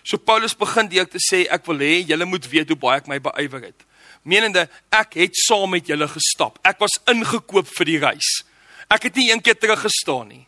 So 0.09 0.17
Paulus 0.17 0.55
begin 0.57 0.87
deur 0.89 1.05
te 1.05 1.21
sê 1.21 1.43
ek 1.53 1.67
wil 1.69 1.83
hê 1.85 1.99
julle 2.09 2.25
moet 2.25 2.45
weet 2.49 2.71
hoe 2.73 2.79
baie 2.81 2.97
ek 2.97 3.09
my 3.11 3.19
beywer 3.21 3.67
het. 3.67 3.83
Menende 4.25 4.65
ek 4.89 5.19
het 5.21 5.37
saam 5.37 5.69
met 5.75 5.85
julle 5.85 6.07
gestap. 6.09 6.57
Ek 6.65 6.81
was 6.81 6.97
ingekoop 7.11 7.69
vir 7.77 7.91
die 7.91 7.99
reis. 8.01 8.31
Ek 8.89 9.05
het 9.05 9.19
nie 9.19 9.27
een 9.29 9.43
keer 9.45 9.59
teruggestaan 9.59 10.31
nie. 10.31 10.47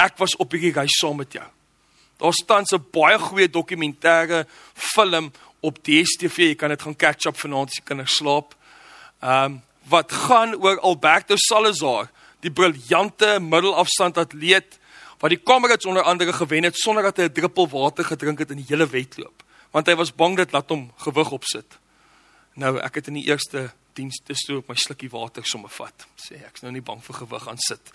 Ek 0.00 0.16
was 0.16 0.32
op 0.40 0.56
hierdie 0.56 0.72
reis 0.72 0.96
saam 1.02 1.20
met 1.20 1.36
jou. 1.36 1.44
Daar 2.18 2.32
staan 2.32 2.64
'n 2.64 2.86
baie 2.90 3.18
goeie 3.18 3.48
dokumentêre 3.48 4.46
film 4.74 5.32
op 5.60 5.84
DStv. 5.84 6.38
Jy 6.38 6.54
kan 6.54 6.70
dit 6.70 6.82
gaan 6.82 6.96
catch 6.96 7.26
up 7.26 7.36
vanaand 7.36 7.68
as 7.68 7.76
jy 7.76 7.84
kinders 7.84 8.16
slaap. 8.16 8.54
Ehm 9.20 9.44
um, 9.44 9.62
wat 9.88 10.12
gaan 10.12 10.54
oor 10.54 10.80
Alberto 10.80 11.34
Salazar, 11.36 12.10
die 12.40 12.50
briljante 12.50 13.38
middelafstand 13.40 14.18
atleet 14.18 14.77
wat 15.18 15.30
die 15.30 15.42
Comrades 15.42 15.86
onder 15.86 16.02
andere 16.02 16.32
gewen 16.32 16.62
het 16.62 16.76
sonder 16.76 17.02
dat 17.02 17.16
hy 17.16 17.22
'n 17.22 17.32
druppel 17.32 17.68
water 17.68 18.04
gedrink 18.04 18.38
het 18.38 18.50
in 18.50 18.62
die 18.62 18.68
hele 18.68 18.86
wedloop, 18.86 19.42
want 19.70 19.86
hy 19.86 19.94
was 19.94 20.14
bang 20.14 20.36
dit 20.36 20.52
laat 20.52 20.68
hom 20.68 20.92
gewig 20.96 21.30
opsit. 21.30 21.78
Nou 22.54 22.78
ek 22.78 22.94
het 22.94 23.06
in 23.06 23.14
die 23.14 23.26
eerste 23.26 23.72
diens 23.94 24.20
te 24.24 24.34
stoop 24.34 24.68
my 24.68 24.74
slukkie 24.74 25.10
water 25.10 25.44
sommer 25.44 25.70
vat. 25.70 26.06
Sê 26.16 26.38
ek's 26.46 26.62
nou 26.62 26.72
nie 26.72 26.82
bang 26.82 27.02
vir 27.04 27.14
gewig 27.14 27.48
aan 27.48 27.58
sit. 27.58 27.92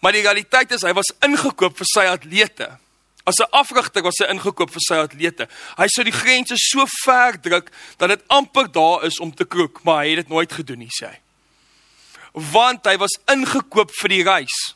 Maar 0.00 0.12
die 0.12 0.24
realiteit 0.24 0.72
is 0.72 0.82
hy 0.82 0.92
was 0.96 1.12
ingekoop 1.20 1.76
vir 1.76 1.86
sy 1.86 2.06
atlete. 2.08 2.78
As 3.24 3.36
'n 3.38 3.52
afrigter 3.52 4.02
was 4.02 4.18
hy 4.18 4.30
ingekoop 4.32 4.70
vir 4.70 4.80
sy 4.80 4.94
atlete. 4.94 5.48
Hy 5.76 5.88
sou 5.88 6.04
die 6.04 6.12
grense 6.12 6.56
so 6.56 6.86
ver 7.04 7.40
druk 7.40 7.70
dat 7.98 8.08
dit 8.08 8.22
amper 8.28 8.72
daar 8.72 9.04
is 9.04 9.20
om 9.20 9.34
te 9.34 9.44
kroek, 9.44 9.82
maar 9.84 10.04
hy 10.04 10.08
het 10.08 10.16
dit 10.24 10.28
nooit 10.28 10.52
gedoen 10.52 10.78
nie, 10.78 10.90
sê 10.90 11.06
hy. 11.06 11.18
Want 12.32 12.84
hy 12.86 12.96
was 12.96 13.18
ingekoop 13.26 13.90
vir 13.90 14.08
die 14.08 14.22
reis. 14.24 14.74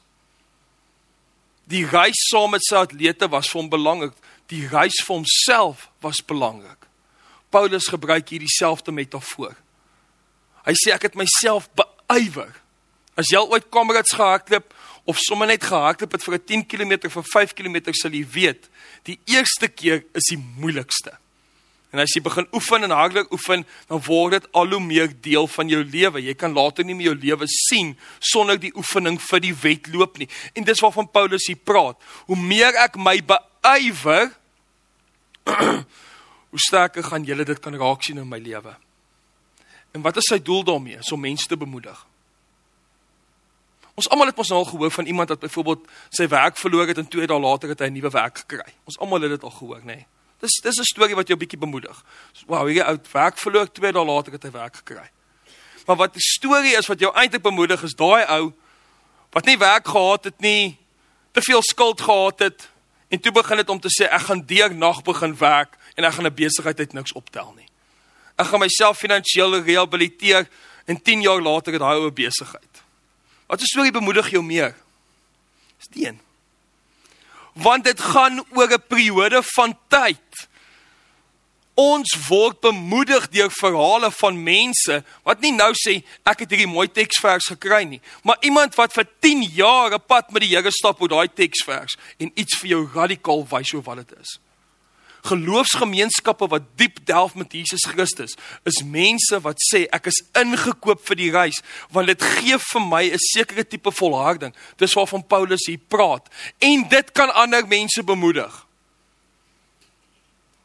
Die 1.70 1.84
reis 1.88 2.26
saam 2.28 2.52
met 2.52 2.64
sy 2.66 2.82
atlete 2.84 3.28
was 3.32 3.48
vir 3.48 3.60
hom 3.62 3.70
belangrik. 3.72 4.16
Die 4.52 4.66
reis 4.68 4.98
vir 5.06 5.16
homself 5.16 5.88
was 6.04 6.20
belangrik. 6.20 6.88
Paulus 7.50 7.88
gebruik 7.88 8.28
hier 8.28 8.42
dieselfde 8.42 8.92
metafoor. 8.92 9.54
Hy 10.64 10.74
sê 10.80 10.92
ek 10.94 11.08
het 11.08 11.18
myself 11.18 11.68
beywer. 11.76 12.52
As 13.16 13.30
jy 13.30 13.40
ooit 13.40 13.70
kamerads 13.72 14.16
gehardloop 14.16 14.72
of 15.08 15.20
sommer 15.22 15.48
net 15.48 15.64
gehardloop 15.64 16.16
het 16.16 16.24
vir 16.24 16.34
'n 16.34 16.44
10 16.44 16.66
km 16.66 17.08
vir 17.08 17.24
5 17.32 17.54
km 17.54 17.92
sal 17.92 18.10
jy 18.10 18.26
weet, 18.26 18.68
die 19.04 19.18
eerste 19.26 19.68
keer 19.68 20.04
is 20.14 20.28
die 20.30 20.38
moeilikste. 20.38 21.16
En 21.94 22.00
as 22.02 22.10
jy 22.10 22.24
begin 22.26 22.48
oefen 22.50 22.82
en 22.82 22.90
hardloop 22.90 23.30
oefen, 23.36 23.60
dan 23.86 24.00
word 24.02 24.34
dit 24.34 24.46
al 24.58 24.72
hoe 24.74 24.80
meer 24.82 25.12
deel 25.22 25.46
van 25.46 25.68
jou 25.70 25.78
lewe. 25.86 26.22
Jy 26.24 26.32
kan 26.34 26.50
later 26.56 26.82
nie 26.82 26.96
meer 26.98 27.12
jou 27.12 27.18
lewe 27.22 27.46
sien 27.46 27.92
sonder 28.18 28.58
die 28.58 28.72
oefening 28.74 29.20
vir 29.22 29.42
die 29.44 29.52
wedloop 29.54 30.18
nie. 30.18 30.26
En 30.58 30.66
dis 30.66 30.82
waarvan 30.82 31.06
Paulus 31.06 31.46
hier 31.46 31.60
praat. 31.62 32.00
Hoe 32.26 32.38
meer 32.40 32.74
ek 32.82 32.98
my 32.98 33.20
beywer, 33.22 34.32
hoe 36.50 36.62
sterker 36.66 37.06
gaan 37.06 37.28
julle 37.28 37.46
dit 37.46 37.62
kan 37.62 37.78
raak 37.78 38.02
sien 38.02 38.18
in 38.18 38.26
my 38.26 38.42
lewe. 38.42 38.74
En 39.94 40.02
wat 40.02 40.18
is 40.18 40.26
sy 40.32 40.40
doel 40.42 40.66
daarmee? 40.66 40.98
Om 41.14 41.22
mense 41.22 41.46
te 41.46 41.60
bemoedig. 41.60 42.00
Ons 43.94 44.10
almal 44.10 44.32
het 44.32 44.40
mos 44.42 44.50
nou 44.50 44.58
al 44.64 44.66
gehoor 44.72 44.90
van 44.90 45.06
iemand 45.06 45.30
wat 45.30 45.46
byvoorbeeld 45.46 45.86
sy 46.10 46.26
werk 46.26 46.58
verloor 46.58 46.90
het 46.90 46.98
en 46.98 47.06
twee 47.06 47.30
dae 47.30 47.38
later 47.38 47.70
het 47.70 47.86
hy 47.86 47.86
'n 47.86 47.94
nuwe 48.00 48.10
werk 48.10 48.42
gekry. 48.42 48.74
Ons 48.90 48.98
almal 48.98 49.22
het 49.22 49.38
dit 49.38 49.46
al 49.46 49.54
gehoor, 49.54 49.86
nê. 49.86 50.02
Nee. 50.02 50.06
Dis 50.44 50.60
dis 50.60 50.78
'n 50.78 50.84
storie 50.84 51.16
wat 51.16 51.28
jou 51.28 51.38
bietjie 51.38 51.58
bemoedig. 51.58 52.04
Wow, 52.46 52.66
hierdie 52.66 52.84
ou 52.84 52.98
werk 53.12 53.38
verloor, 53.38 53.72
twee 53.72 53.92
dae 53.92 54.04
later 54.04 54.32
het 54.32 54.42
hy 54.42 54.50
werk 54.50 54.76
gekry. 54.76 55.08
Maar 55.86 55.96
wat 55.96 56.12
die 56.12 56.22
storie 56.22 56.76
is 56.76 56.86
wat 56.86 57.00
jou 57.00 57.12
eintlik 57.14 57.42
bemoedig 57.42 57.82
is 57.82 57.96
daai 57.96 58.24
ou 58.28 58.52
wat 59.32 59.44
nie 59.44 59.58
werk 59.58 59.88
gehad 59.88 60.24
het 60.24 60.40
nie, 60.40 60.78
te 61.32 61.40
veel 61.42 61.62
skuld 61.62 62.00
gehad 62.00 62.38
het 62.38 62.68
en 63.08 63.20
toe 63.20 63.32
begin 63.32 63.58
het 63.58 63.68
om 63.68 63.80
te 63.80 63.88
sê 63.88 64.06
ek 64.06 64.28
gaan 64.28 64.44
deur 64.46 64.74
nag 64.74 65.02
begin 65.02 65.36
werk 65.36 65.78
en 65.96 66.04
ek 66.04 66.12
gaan 66.12 66.26
'n 66.26 66.34
besigheid 66.34 66.78
uit 66.78 66.92
niks 66.92 67.12
optel 67.12 67.52
nie. 67.56 67.68
Ek 68.36 68.46
gaan 68.46 68.60
myself 68.60 68.98
finansiëel 68.98 69.62
rehabiliteer 69.62 70.48
en 70.86 71.02
10 71.02 71.20
jaar 71.22 71.40
later 71.40 71.72
het 71.72 71.82
hy 71.82 71.94
'n 71.94 72.14
besigheid. 72.14 72.82
Wat 73.46 73.60
'n 73.60 73.64
storie 73.64 73.92
bemoedig 73.92 74.30
jou 74.30 74.42
meer? 74.42 74.74
Dis 75.78 75.88
die 75.88 76.06
een. 76.06 76.20
Want 77.54 77.84
dit 77.84 78.00
gaan 78.00 78.44
oor 78.50 78.72
'n 78.72 78.82
periode 78.88 79.42
van 79.42 79.78
tyd. 79.88 80.48
Ons 81.74 82.14
word 82.28 82.60
bemoedig 82.60 83.28
deur 83.28 83.50
verhale 83.50 84.10
van 84.10 84.42
mense 84.42 85.04
wat 85.22 85.40
nie 85.40 85.52
nou 85.52 85.72
sê 85.74 86.04
ek 86.22 86.38
het 86.38 86.50
hierdie 86.50 86.70
mooi 86.70 86.88
teksvers 86.88 87.46
gekry 87.50 87.82
nie, 87.84 88.00
maar 88.22 88.36
iemand 88.40 88.74
wat 88.74 88.92
vir 88.92 89.06
10 89.20 89.42
jaar 89.42 89.94
'n 89.94 90.06
pad 90.06 90.30
met 90.30 90.42
die 90.42 90.54
Here 90.54 90.70
stap 90.70 91.00
oor 91.00 91.08
daai 91.08 91.28
teksvers 91.28 91.96
en 92.18 92.30
iets 92.34 92.58
vir 92.58 92.68
jou 92.68 92.88
radikaal 92.94 93.46
wys 93.50 93.74
oor 93.74 93.82
wat 93.82 93.96
dit 93.96 94.18
is 94.20 94.38
geloofsgemeenskappe 95.24 96.48
wat 96.52 96.66
diep 96.76 97.00
delf 97.08 97.34
met 97.34 97.52
Jesus 97.52 97.86
Christus 97.88 98.36
is 98.68 98.82
mense 98.84 99.40
wat 99.44 99.60
sê 99.70 99.84
ek 99.94 100.10
is 100.12 100.20
ingekoop 100.36 101.00
vir 101.08 101.20
die 101.20 101.30
reis 101.32 101.60
want 101.94 102.12
dit 102.12 102.26
gee 102.36 102.58
vir 102.60 102.84
my 102.84 103.04
'n 103.08 103.24
sekere 103.32 103.64
tipe 103.64 103.90
volharding. 103.90 104.54
Dis 104.76 104.94
waarvan 104.94 105.26
Paulus 105.26 105.66
hier 105.66 105.80
praat. 105.88 106.28
En 106.58 106.88
dit 106.88 107.12
kan 107.12 107.34
ander 107.34 107.66
mense 107.66 108.02
bemoedig. 108.02 108.66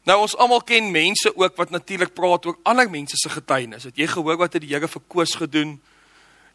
Nou 0.04 0.20
ons 0.20 0.36
almal 0.36 0.62
ken 0.62 0.90
mense 0.90 1.36
ook 1.36 1.56
wat 1.56 1.70
natuurlik 1.70 2.14
praat 2.14 2.46
oor 2.46 2.58
ander 2.62 2.90
mense 2.90 3.16
se 3.16 3.28
getuienis. 3.28 3.84
Het 3.84 3.96
jy 3.96 4.06
gehoor 4.06 4.36
wat 4.36 4.52
het 4.52 4.62
die 4.62 4.74
Here 4.74 4.88
vir 4.88 5.02
Koos 5.08 5.34
gedoen? 5.34 5.80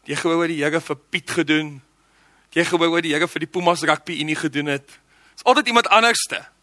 Het 0.00 0.08
jy 0.08 0.16
gehoor 0.16 0.38
wat 0.38 0.48
die 0.48 0.62
Here 0.62 0.80
vir 0.80 0.96
Piet 0.96 1.30
gedoen? 1.30 1.82
Het 2.48 2.54
jy 2.54 2.64
gehoor 2.64 2.90
wat 2.90 3.02
die 3.02 3.12
Here 3.14 3.28
vir 3.28 3.40
die 3.40 3.50
Pumas 3.50 3.82
rugby 3.82 4.20
unie 4.20 4.36
gedoen 4.36 4.66
het? 4.66 4.98
Is 5.36 5.44
altyd 5.44 5.66
iemand 5.66 5.88
anderste 5.88 6.55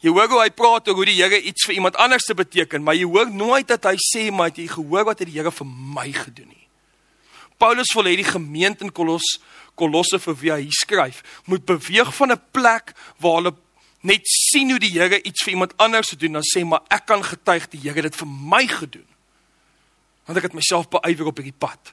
Jy 0.00 0.12
hoor 0.16 0.30
hoe 0.32 0.40
hy 0.40 0.50
praat 0.56 0.88
oor 0.88 0.96
hoe 0.96 1.08
die 1.08 1.18
Here 1.18 1.36
iets 1.36 1.66
vir 1.68 1.76
iemand 1.76 1.98
anders 2.00 2.24
te 2.24 2.34
beteken, 2.34 2.82
maar 2.82 2.96
jy 2.96 3.04
hoor 3.04 3.28
nooit 3.30 3.68
dat 3.68 3.84
hy 3.84 3.96
sê 4.00 4.30
maar 4.32 4.52
jy 4.54 4.66
gehoor 4.70 5.04
wat 5.10 5.20
het 5.20 5.28
die 5.28 5.36
Here 5.36 5.52
vir 5.52 5.68
my 5.68 6.08
gedoen 6.16 6.48
nie. 6.48 6.66
Paulus 7.60 7.92
wil 7.92 8.08
hê 8.08 8.16
die 8.16 8.24
gemeente 8.24 8.86
in 8.86 8.92
Kolos 8.96 9.36
Kolosse 9.76 10.18
vir 10.20 10.36
wie 10.40 10.52
hy 10.52 10.68
skryf, 10.76 11.22
moet 11.48 11.64
beweeg 11.68 12.10
van 12.16 12.32
'n 12.32 12.42
plek 12.52 12.92
waar 13.20 13.36
hulle 13.40 13.54
net 14.02 14.24
sien 14.24 14.70
hoe 14.70 14.80
die 14.80 14.92
Here 14.92 15.20
iets 15.22 15.44
vir 15.44 15.52
iemand 15.52 15.76
anders 15.76 16.08
gedoen 16.08 16.36
en 16.36 16.42
sê 16.44 16.64
maar 16.64 16.82
ek 16.88 17.06
kan 17.06 17.22
getuig 17.22 17.68
die 17.68 17.80
Here 17.80 18.00
het 18.00 18.12
dit 18.12 18.16
vir 18.16 18.28
my 18.28 18.66
gedoen. 18.66 19.08
Want 20.26 20.38
ek 20.38 20.44
het 20.44 20.54
myself 20.54 20.88
beywer 20.88 21.26
op 21.26 21.36
hierdie 21.36 21.58
pad. 21.58 21.92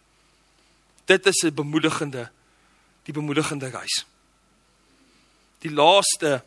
Dit 1.05 1.25
is 1.25 1.43
'n 1.43 1.53
bemoedigende 1.53 2.31
die 3.03 3.13
bemoedigende 3.13 3.69
reis. 3.69 4.05
Die 5.59 5.71
laaste 5.71 6.43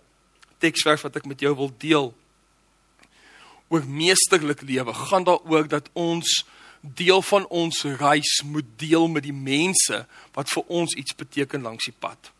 teksvers 0.61 1.03
wat 1.07 1.17
ek 1.21 1.29
met 1.29 1.41
jou 1.41 1.55
wil 1.57 1.73
deel 1.83 2.13
oor 3.71 3.87
meesterlik 3.87 4.65
lewe 4.67 4.95
gaan 4.95 5.25
daaroor 5.25 5.69
dat 5.71 5.89
ons 5.93 6.43
deel 6.81 7.23
van 7.23 7.47
ons 7.47 7.83
reis 8.01 8.41
moet 8.45 8.67
deel 8.81 9.09
met 9.09 9.23
die 9.23 9.37
mense 9.37 10.05
wat 10.35 10.51
vir 10.51 10.65
ons 10.67 10.95
iets 10.97 11.15
beteken 11.15 11.63
langs 11.63 11.87
die 11.87 11.97
pad. 11.99 12.33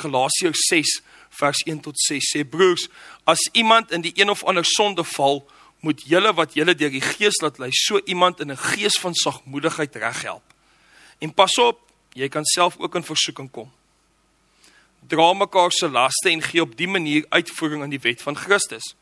Galasiërs 0.00 0.66
6 0.68 1.00
vers 1.40 1.62
1 1.66 1.80
tot 1.86 1.98
6 1.98 2.30
sê 2.34 2.44
broers 2.44 2.88
as 3.24 3.42
iemand 3.52 3.90
in 3.90 4.04
die 4.04 4.12
een 4.14 4.30
of 4.30 4.44
ander 4.44 4.66
sonde 4.66 5.04
val 5.16 5.42
moet 5.80 6.02
julle 6.06 6.32
wat 6.36 6.54
julle 6.54 6.76
deur 6.76 6.92
die 6.92 7.04
gees 7.04 7.40
laat 7.40 7.58
lei 7.58 7.70
so 7.72 8.00
iemand 8.04 8.40
in 8.40 8.52
'n 8.52 8.56
gees 8.56 8.98
van 9.00 9.14
sagmoedigheid 9.14 9.96
reghelp. 9.96 10.44
En 11.18 11.34
pas 11.34 11.58
op, 11.58 11.78
jy 12.12 12.28
kan 12.28 12.44
self 12.44 12.76
ook 12.78 12.94
in 12.94 13.04
versoeking 13.04 13.50
kom. 13.50 13.72
Dra 15.08 15.32
mekaar 15.32 15.72
se 15.72 15.88
laste 15.88 16.30
en 16.30 16.42
gee 16.42 16.62
op 16.62 16.76
dië 16.76 16.86
manier 16.86 17.26
uitvoering 17.28 17.82
aan 17.82 17.94
die 17.94 18.02
wet 18.02 18.22
van 18.22 18.36
Christus. 18.36 18.94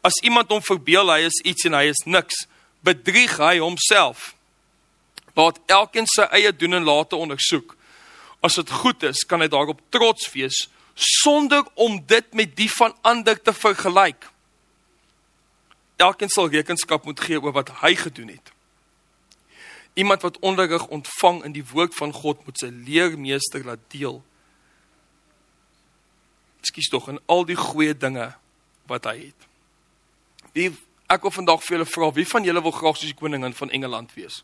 As 0.00 0.18
iemand 0.22 0.50
hom 0.50 0.62
verbeel 0.62 1.10
hy 1.12 1.20
is 1.28 1.40
iets 1.46 1.66
en 1.68 1.76
hy 1.78 1.84
is 1.92 2.04
niks, 2.06 2.46
bedrieg 2.82 3.36
hy 3.38 3.58
homself. 3.62 4.32
Laat 5.38 5.60
elkeen 5.70 6.08
sy 6.10 6.26
eie 6.34 6.52
doen 6.52 6.80
en 6.80 6.88
late 6.88 7.16
ondersoek. 7.16 7.76
As 8.42 8.58
dit 8.58 8.70
goed 8.82 9.02
is, 9.06 9.22
kan 9.26 9.40
hy 9.40 9.48
daarop 9.48 9.80
trots 9.94 10.30
wees 10.34 10.66
sonder 10.94 11.64
om 11.80 12.02
dit 12.06 12.34
met 12.36 12.50
die 12.56 12.68
van 12.68 12.92
ander 13.00 13.38
te 13.40 13.52
vergelyk. 13.56 14.26
Elkeen 15.96 16.28
sal 16.28 16.50
rekenskap 16.52 17.06
moet 17.08 17.20
gee 17.20 17.40
oor 17.40 17.54
wat 17.56 17.70
hy 17.80 17.94
gedoen 17.96 18.34
het. 18.34 18.52
Iemand 19.94 20.22
wat 20.22 20.38
onderrig 20.40 20.86
ontvang 20.86 21.44
in 21.44 21.54
die 21.56 21.64
woord 21.72 21.94
van 21.94 22.12
God 22.12 22.44
moet 22.44 22.58
sy 22.60 22.68
leermeester 22.72 23.64
laat 23.64 23.82
deel. 23.92 24.22
Ekskuus 26.62 26.88
tog 26.92 27.10
in 27.10 27.18
al 27.26 27.44
die 27.48 27.58
goeie 27.58 27.96
dinge 27.96 28.30
wat 28.90 29.08
hy 29.10 29.16
het. 29.26 29.48
Wie 30.54 30.70
ek 31.12 31.26
wil 31.26 31.34
vandag 31.34 31.62
vir 31.66 31.76
julle 31.76 31.88
vra, 31.90 32.10
wie 32.14 32.28
van 32.28 32.46
julle 32.46 32.62
wil 32.62 32.74
graag 32.74 32.96
soos 32.96 33.10
die 33.10 33.18
koningin 33.18 33.54
van 33.56 33.72
Engeland 33.74 34.14
wees? 34.14 34.42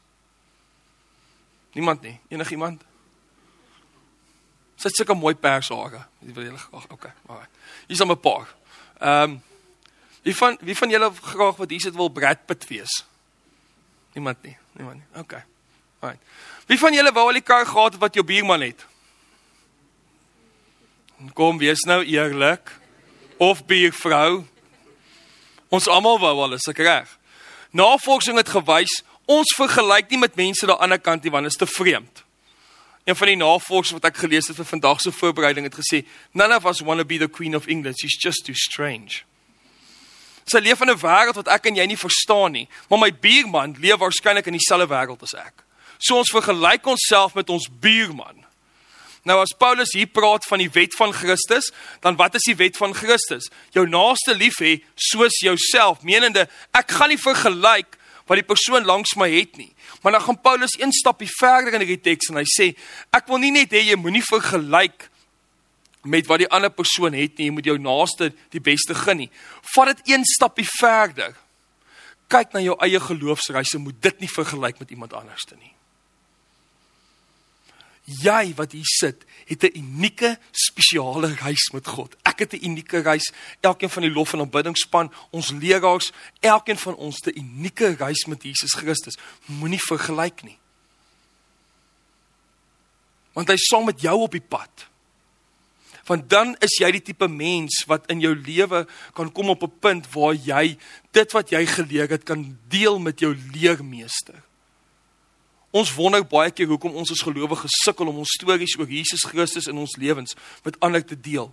Niemand 1.79 2.03
nie. 2.03 2.17
Enigiemand? 2.35 2.83
Het 4.79 4.95
sulke 4.95 5.15
mooi 5.15 5.35
pershare. 5.35 6.05
Wie 6.23 6.35
wil 6.35 6.51
julle 6.51 6.59
graag? 6.59 6.89
Okay, 6.91 7.13
maar 7.27 7.49
hier's 7.87 8.03
'n 8.03 8.21
paar. 8.21 8.55
Ehm 8.99 9.31
um, 9.31 9.43
wie 10.23 10.37
van 10.37 10.59
wie 10.61 10.77
van 10.77 10.91
julle 10.91 11.13
graag 11.23 11.57
wat 11.57 11.71
hier 11.71 11.81
sit 11.81 11.95
wil 11.95 12.11
Brad 12.11 12.47
Pitt 12.47 12.67
wees? 12.69 13.05
Niemand 14.13 14.43
nie. 14.43 14.57
Niemand 14.73 14.97
nie. 14.97 15.21
Okay. 15.21 15.45
Right. 16.01 16.19
Wie 16.67 16.79
van 16.79 16.95
julle 16.95 17.13
wou 17.13 17.27
al 17.27 17.39
die 17.39 17.43
kar 17.43 17.67
gehad 17.67 17.99
wat 17.99 18.15
jou 18.15 18.25
buurman 18.27 18.61
het? 18.61 18.87
Kom, 21.35 21.59
wees 21.59 21.83
nou 21.83 22.05
eerlik. 22.05 22.71
Of 23.37 23.65
buurvrou. 23.67 24.45
Ons 25.69 25.89
almal 25.91 26.19
wou 26.23 26.35
al, 26.45 26.55
is 26.55 26.69
ek 26.71 26.79
reg? 26.79 27.11
Navorsing 27.75 28.39
het 28.39 28.49
gewys 28.49 29.03
ons 29.29 29.51
vergelyk 29.59 30.09
nie 30.09 30.23
met 30.23 30.39
mense 30.39 30.65
aan 30.65 30.73
die 30.73 30.85
ander 30.87 31.01
kant 31.03 31.27
nie 31.27 31.33
want 31.35 31.45
dit 31.45 31.53
is 31.53 31.61
te 31.61 31.69
vreemd. 31.69 32.23
Een 33.05 33.17
van 33.17 33.29
die 33.33 33.37
navorsers 33.41 33.97
wat 33.99 34.07
ek 34.09 34.23
gelees 34.23 34.49
het 34.49 34.57
vir 34.57 34.69
vandag 34.69 35.03
se 35.03 35.13
voorbereiding 35.13 35.67
het 35.69 35.77
gesê, 35.77 36.03
none 36.33 36.55
of 36.55 36.65
us 36.71 36.81
want 36.85 37.03
to 37.03 37.09
be 37.09 37.19
the 37.19 37.29
queen 37.29 37.57
of 37.57 37.69
England, 37.69 37.99
she's 38.01 38.17
just 38.17 38.47
too 38.47 38.57
strange. 38.57 39.25
Sy 40.49 40.63
leef 40.65 40.81
in 40.81 40.91
'n 40.91 40.97
wêreld 40.97 41.37
wat 41.37 41.49
ek 41.49 41.67
en 41.67 41.77
jy 41.77 41.87
nie 41.87 41.97
verstaan 41.97 42.53
nie, 42.53 42.69
maar 42.89 42.99
my 42.99 43.11
buurman 43.13 43.77
leef 43.81 43.99
waarskynlik 43.99 44.47
in 44.47 44.57
dieselfde 44.57 44.89
wêreld 44.89 45.23
as 45.23 45.35
ek. 45.35 45.65
So 45.99 46.17
ons 46.17 46.31
vergelyk 46.31 46.87
onsself 46.87 47.35
met 47.35 47.51
ons 47.51 47.69
buurman. 47.69 48.48
Nou 49.29 49.37
as 49.43 49.53
Paulus 49.53 49.93
hier 49.93 50.09
praat 50.09 50.47
van 50.49 50.63
die 50.63 50.71
wet 50.73 50.95
van 50.97 51.13
Christus, 51.13 51.69
dan 52.05 52.17
wat 52.17 52.39
is 52.39 52.47
die 52.49 52.57
wet 52.57 52.79
van 52.81 52.95
Christus? 52.97 53.51
Jou 53.77 53.85
naaste 53.89 54.33
lief 54.35 54.57
hê 54.65 54.79
soos 54.97 55.37
jouself, 55.45 56.01
menende 56.07 56.47
ek 56.77 56.97
gaan 56.97 57.13
nie 57.13 57.21
vergelyk 57.21 57.99
wat 58.29 58.41
die 58.41 58.47
persoon 58.47 58.89
langs 58.89 59.15
my 59.21 59.29
het 59.33 59.57
nie. 59.61 59.71
Maar 60.03 60.17
dan 60.17 60.25
gaan 60.25 60.41
Paulus 60.41 60.77
een 60.81 60.93
stapie 60.93 61.29
verder 61.39 61.77
in 61.77 61.85
hierdie 61.85 62.01
teks 62.11 62.33
en 62.33 62.41
hy 62.41 62.47
sê 62.49 62.71
ek 63.17 63.29
wil 63.29 63.41
nie 63.43 63.53
net 63.53 63.73
hê 63.77 63.85
jy 63.91 64.01
moenie 64.01 64.25
vergelyk 64.25 65.09
met 66.09 66.29
wat 66.29 66.45
die 66.45 66.51
ander 66.55 66.73
persoon 66.73 67.17
het 67.17 67.37
nie, 67.37 67.49
jy 67.49 67.57
moet 67.57 67.69
jou 67.69 67.77
naaste 67.83 68.31
die 68.55 68.63
beste 68.65 68.97
gun 68.97 69.27
nie. 69.27 69.33
Vat 69.75 69.93
dit 69.93 70.15
een 70.15 70.25
stapie 70.29 70.69
verder. 70.79 71.35
Kyk 72.33 72.55
na 72.55 72.63
jou 72.65 72.77
eie 72.85 73.01
geloofsreise, 73.01 73.81
moet 73.81 74.01
dit 74.05 74.25
nie 74.25 74.33
vergelyk 74.33 74.81
met 74.81 74.93
iemand 74.95 75.17
anderste 75.17 75.57
nie. 75.57 75.73
Jy 78.09 78.55
wat 78.57 78.73
hier 78.73 78.89
sit, 78.89 79.25
het 79.45 79.63
'n 79.63 79.79
unieke 79.79 80.39
spesiale 80.51 81.35
reis 81.35 81.71
met 81.73 81.87
God. 81.87 82.17
Ek 82.23 82.39
het 82.39 82.53
'n 82.53 82.65
unieke 82.65 82.99
reis. 82.99 83.33
Elkeen 83.61 83.91
van 83.91 84.03
die 84.03 84.11
lof 84.11 84.33
en 84.33 84.41
aanbiddingspan, 84.41 85.13
ons 85.31 85.51
leraars, 85.51 86.13
elkeen 86.41 86.79
van 86.79 86.95
ons 86.95 87.17
het 87.17 87.35
'n 87.35 87.39
unieke 87.39 87.95
reis 87.95 88.25
met 88.25 88.43
Jesus 88.43 88.73
Christus. 88.75 89.19
Moenie 89.45 89.83
vergelyk 89.83 90.43
nie. 90.43 90.59
Want 93.33 93.49
hy 93.49 93.55
is 93.55 93.67
saam 93.67 93.85
met 93.85 94.01
jou 94.01 94.21
op 94.21 94.31
die 94.31 94.41
pad. 94.41 94.89
Want 96.05 96.31
dan 96.31 96.57
is 96.59 96.79
jy 96.79 96.91
die 96.91 97.03
tipe 97.03 97.29
mens 97.29 97.85
wat 97.87 98.07
in 98.07 98.21
jou 98.21 98.35
lewe 98.35 98.87
kan 99.13 99.33
kom 99.33 99.49
op 99.49 99.63
'n 99.63 99.79
punt 99.79 100.13
waar 100.13 100.35
jy 100.35 100.79
dit 101.11 101.33
wat 101.33 101.51
jy 101.51 101.67
geleer 101.67 102.09
het 102.09 102.25
kan 102.25 102.59
deel 102.69 102.99
met 102.99 103.21
jou 103.21 103.37
leermeester. 103.53 104.48
Ons 105.71 105.93
wonder 105.93 106.25
baie 106.25 106.51
keer 106.51 106.71
hoekom 106.71 106.97
ons 106.97 107.11
as 107.13 107.23
gelowiges 107.25 107.83
sukkel 107.85 108.09
om 108.09 108.23
ons 108.23 108.37
stories 108.39 108.77
oor 108.79 108.89
Jesus 108.89 109.27
Christus 109.29 109.69
in 109.69 109.77
ons 109.77 109.99
lewens 110.01 110.37
met 110.65 110.79
ander 110.81 111.05
te 111.05 111.19
deel. 111.21 111.51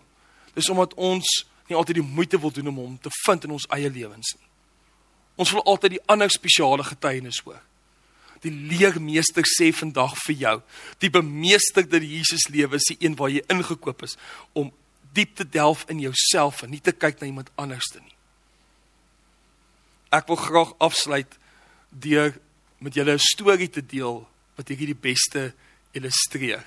Dis 0.56 0.70
omdat 0.72 0.96
ons 0.96 1.28
nie 1.68 1.76
altyd 1.76 2.00
die 2.00 2.08
moeite 2.08 2.40
wil 2.40 2.54
doen 2.54 2.72
om 2.72 2.80
hom 2.80 2.98
te 3.02 3.12
vind 3.26 3.44
in 3.44 3.56
ons 3.58 3.68
eie 3.76 3.90
lewens 3.92 4.36
nie. 4.38 4.48
Ons 5.36 5.52
wil 5.52 5.66
altyd 5.68 5.98
die 5.98 6.04
ander 6.08 6.32
spesiale 6.32 6.86
getuienis 6.88 7.42
hoor. 7.44 7.60
Die 8.46 8.54
leermeester 8.54 9.44
sê 9.50 9.72
vandag 9.76 10.14
vir 10.24 10.36
jou, 10.40 10.56
die 11.02 11.12
bemeesterde 11.12 12.00
Jesus 12.00 12.48
lewe 12.54 12.80
is 12.80 12.88
die 12.92 13.00
een 13.02 13.18
waar 13.20 13.34
jy 13.34 13.42
ingekoop 13.52 14.06
is 14.06 14.16
om 14.54 14.72
diep 15.16 15.36
te 15.36 15.48
delf 15.48 15.86
in 15.92 16.04
jouself 16.04 16.62
en 16.64 16.72
nie 16.72 16.84
te 16.84 16.94
kyk 16.96 17.20
na 17.20 17.28
iemand 17.28 17.52
anderste 17.60 18.00
nie. 18.04 18.14
Ek 20.16 20.30
wil 20.32 20.40
graag 20.40 20.76
afsluit 20.84 21.40
deur 21.90 22.36
met 22.78 22.94
julle 22.94 23.14
'n 23.14 23.20
storie 23.20 23.70
te 23.70 23.86
deel 23.86 24.28
wat 24.56 24.68
hierdie 24.68 24.94
die 24.94 25.02
beste 25.02 25.54
illustreer. 25.92 26.64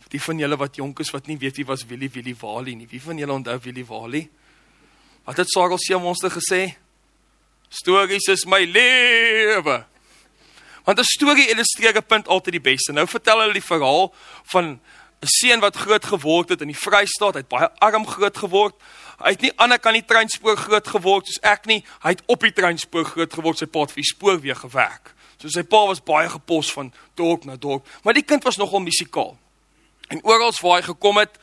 Vir 0.00 0.10
die 0.10 0.20
van 0.20 0.38
julle 0.38 0.56
wat 0.56 0.76
jonk 0.76 1.00
is 1.00 1.10
wat 1.10 1.26
nie 1.26 1.38
weet 1.38 1.56
wie 1.56 1.66
was 1.66 1.86
Willie 1.86 2.10
Willie 2.10 2.36
Wally 2.40 2.74
nie. 2.74 2.86
Wie 2.90 3.02
van 3.02 3.18
julle 3.18 3.32
onthou 3.32 3.58
Willie 3.62 3.86
Wally? 3.86 4.28
Wat 5.24 5.36
het 5.36 5.50
Sarel 5.50 5.78
se 5.78 5.98
monster 5.98 6.30
gesê? 6.30 6.76
Stories 7.68 8.28
is 8.28 8.44
my 8.46 8.64
lewe. 8.64 9.84
Want 10.84 10.98
'n 10.98 11.04
storie 11.04 11.48
illustreer 11.48 11.96
'n 11.96 12.06
punt 12.06 12.28
altyd 12.28 12.52
die 12.52 12.60
beste. 12.60 12.92
Nou 12.92 13.06
vertel 13.06 13.40
hulle 13.40 13.52
die 13.52 13.70
verhaal 13.72 14.14
van 14.44 14.80
'n 15.20 15.26
seun 15.26 15.60
wat 15.60 15.76
groot 15.76 16.04
geword 16.04 16.48
het 16.48 16.60
in 16.60 16.68
die 16.68 16.78
Vrystaat. 16.78 17.34
Hy 17.34 17.40
het 17.40 17.48
baie 17.48 17.70
arm 17.78 18.06
groot 18.06 18.36
geword. 18.36 18.74
Hy 19.18 19.32
het 19.32 19.40
nie 19.40 19.52
aan 19.56 19.72
die 19.72 19.78
kant 19.78 19.96
die 19.96 20.04
treinspoor 20.04 20.56
groot 20.56 20.88
geword 20.88 21.26
soos 21.26 21.42
ek 21.42 21.66
nie. 21.66 21.82
Hy 22.04 22.16
het 22.16 22.22
op 22.26 22.40
die 22.44 22.52
treinspoor 22.52 23.04
groot 23.04 23.32
geword. 23.32 23.58
Sy 23.58 23.66
pa 23.66 23.86
het 23.86 23.94
vir 23.94 24.02
die 24.02 24.10
spoor 24.10 24.40
weer 24.40 24.58
gewerk. 24.58 25.16
So 25.40 25.52
sy 25.52 25.64
pa 25.68 25.82
was 25.88 26.00
baie 26.04 26.28
gepos 26.32 26.70
van 26.72 26.92
dorp 27.16 27.44
na 27.44 27.56
dorp, 27.60 27.86
maar 28.04 28.16
die 28.16 28.24
kind 28.24 28.44
was 28.44 28.56
nogal 28.56 28.80
musikaal. 28.84 29.34
En 30.08 30.22
oral 30.24 30.54
waar 30.62 30.80
hy 30.80 30.86
gekom 30.86 31.18
het, 31.20 31.36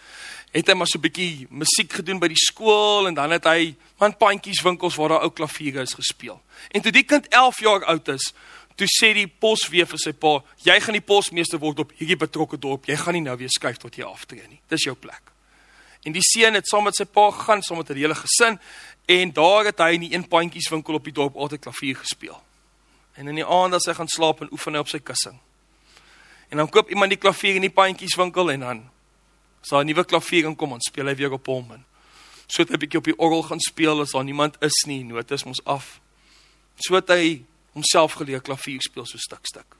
het 0.53 0.69
hy 0.69 0.73
maar 0.77 0.87
so 0.87 0.97
'n 0.97 1.01
bietjie 1.01 1.47
musiek 1.49 1.93
gedoen 1.93 2.19
by 2.19 2.27
die 2.27 2.45
skool 2.49 3.07
en 3.07 3.13
dan 3.13 3.31
het 3.31 3.45
hy 3.45 3.75
man 3.99 4.17
pandjies 4.17 4.61
winkels 4.61 4.95
waar 4.95 5.09
daar 5.09 5.23
ou 5.23 5.29
klaviere 5.29 5.81
is 5.81 5.93
gespeel. 5.93 6.41
En 6.71 6.81
toe 6.81 6.91
die 6.91 7.03
kind 7.03 7.27
11 7.27 7.59
jaar 7.59 7.85
oud 7.85 8.07
is, 8.07 8.33
toe 8.75 8.87
sê 8.87 9.13
die 9.13 9.27
posweef 9.27 9.89
vir 9.89 9.99
sy 9.99 10.13
pa, 10.13 10.43
jy 10.63 10.79
gaan 10.79 10.93
die 10.93 11.01
posmeester 11.01 11.59
word 11.59 11.79
op 11.79 11.91
hierdie 11.97 12.17
betrokke 12.17 12.57
dorp. 12.57 12.85
Jy 12.85 12.95
gaan 12.95 13.13
nie 13.13 13.21
nou 13.21 13.37
weer 13.37 13.49
skuif 13.49 13.77
tot 13.77 13.95
jy 13.95 14.03
aftree 14.03 14.47
nie. 14.47 14.59
Dis 14.69 14.83
jou 14.83 14.95
plek. 14.95 15.21
En 16.03 16.11
die 16.11 16.21
seun 16.21 16.53
het 16.53 16.67
saam 16.67 16.83
met 16.83 16.95
sy 16.95 17.05
pa 17.05 17.29
gegaan, 17.31 17.61
saam 17.63 17.77
met 17.77 17.89
'n 17.89 17.95
hele 17.95 18.15
gesin 18.15 18.59
en 19.05 19.31
daar 19.31 19.65
het 19.65 19.77
hy 19.77 19.93
in 19.93 19.99
die 19.99 20.13
een 20.13 20.27
pandjies 20.27 20.69
winkel 20.69 20.93
op 20.93 21.03
die 21.03 21.13
dorp 21.13 21.35
altyd 21.35 21.59
klavier 21.59 21.95
gespeel. 21.95 22.43
En 23.13 23.27
in 23.27 23.35
die 23.35 23.45
aand 23.45 23.73
as 23.73 23.85
hy 23.85 23.93
gaan 23.93 24.07
slaap 24.07 24.41
en 24.41 24.51
oefen 24.51 24.73
hy 24.73 24.79
op 24.79 24.87
sy 24.87 24.99
kussing. 24.99 25.39
En 26.49 26.57
dan 26.57 26.69
koop 26.69 26.89
iemand 26.89 27.09
die 27.09 27.19
klavier 27.19 27.55
in 27.55 27.61
die 27.61 27.73
pandjieswinkel 27.73 28.51
en 28.51 28.59
dan 28.59 28.89
sal 29.61 29.79
'n 29.79 29.85
nuwe 29.85 30.05
klavier 30.05 30.45
inkom 30.45 30.73
en 30.73 30.81
speel 30.81 31.05
hy 31.05 31.15
weer 31.15 31.31
op 31.31 31.45
hom. 31.45 31.71
En 31.71 31.85
so 32.47 32.61
het 32.61 32.69
hy 32.69 32.75
'n 32.75 32.79
bietjie 32.79 32.99
op 32.99 33.05
die 33.05 33.17
orgel 33.17 33.43
gaan 33.43 33.59
speel 33.59 34.01
as 34.01 34.11
daar 34.11 34.23
niemand 34.23 34.55
is 34.61 34.83
nie, 34.85 35.03
note 35.03 35.33
is 35.33 35.43
mos 35.43 35.63
af. 35.63 35.99
So 36.75 36.95
het 36.95 37.09
hy 37.09 37.45
homself 37.73 38.13
geleer 38.13 38.41
klavier 38.41 38.81
speel 38.81 39.05
so 39.05 39.17
stuk 39.17 39.45
stuk. 39.45 39.75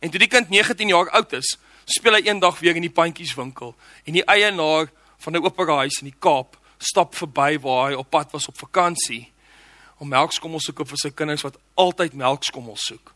En 0.00 0.10
toe 0.10 0.18
die 0.18 0.28
kind 0.28 0.48
19 0.48 0.88
jaar 0.88 1.10
oud 1.10 1.32
is, 1.32 1.58
speel 1.84 2.14
hy 2.14 2.26
eendag 2.26 2.58
weer 2.60 2.76
in 2.76 2.86
die 2.86 2.92
pandjieswinkel 2.92 3.74
en 4.04 4.12
die 4.12 4.24
eienaar 4.24 4.90
van 5.18 5.32
'n 5.32 5.44
operahuis 5.44 6.00
in 6.02 6.10
die 6.10 6.18
Kaap 6.18 6.58
stap 6.78 7.14
verby 7.14 7.58
waar 7.60 7.90
hy 7.90 7.94
op 7.94 8.10
pad 8.10 8.32
was 8.32 8.48
op 8.48 8.58
vakansie 8.58 9.30
om 10.02 10.08
melkskommels 10.08 10.66
te 10.66 10.72
koop 10.72 10.88
vir 10.88 10.98
sy 10.98 11.10
kinders 11.10 11.44
wat 11.46 11.58
altyd 11.74 12.14
melkskommels 12.18 12.86
soek. 12.90 13.14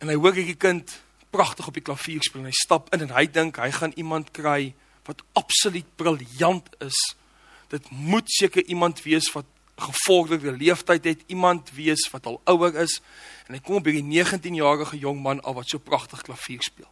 En 0.00 0.08
hy 0.08 0.16
hoor 0.16 0.32
hierdie 0.32 0.56
kind 0.56 1.02
pragtig 1.30 1.68
op 1.68 1.76
die 1.76 1.84
klavier 1.84 2.24
speel 2.24 2.40
en 2.40 2.50
hy 2.50 2.56
stap 2.56 2.88
in 2.94 3.04
en 3.04 3.12
hy 3.16 3.26
dink 3.26 3.60
hy 3.60 3.70
gaan 3.70 3.92
iemand 4.00 4.32
kry 4.36 4.72
wat 5.04 5.22
absoluut 5.38 5.88
briljant 6.00 6.68
is. 6.80 6.96
Dit 7.68 7.90
moet 7.90 8.30
seker 8.30 8.64
iemand 8.64 9.02
wees 9.04 9.28
wat 9.34 9.46
gevorderde 9.76 10.56
leeftyd 10.56 11.04
het, 11.04 11.24
iemand 11.28 11.70
wees 11.76 12.06
wat 12.10 12.26
al 12.26 12.40
ouer 12.48 12.78
is 12.80 13.00
en 13.46 13.58
hy 13.58 13.60
kom 13.60 13.82
by 13.82 13.92
'n 14.00 14.08
19-jarige 14.08 14.98
jong 14.98 15.20
man 15.20 15.40
al 15.40 15.54
wat 15.54 15.68
so 15.68 15.78
pragtig 15.78 16.22
klavier 16.22 16.62
speel. 16.62 16.88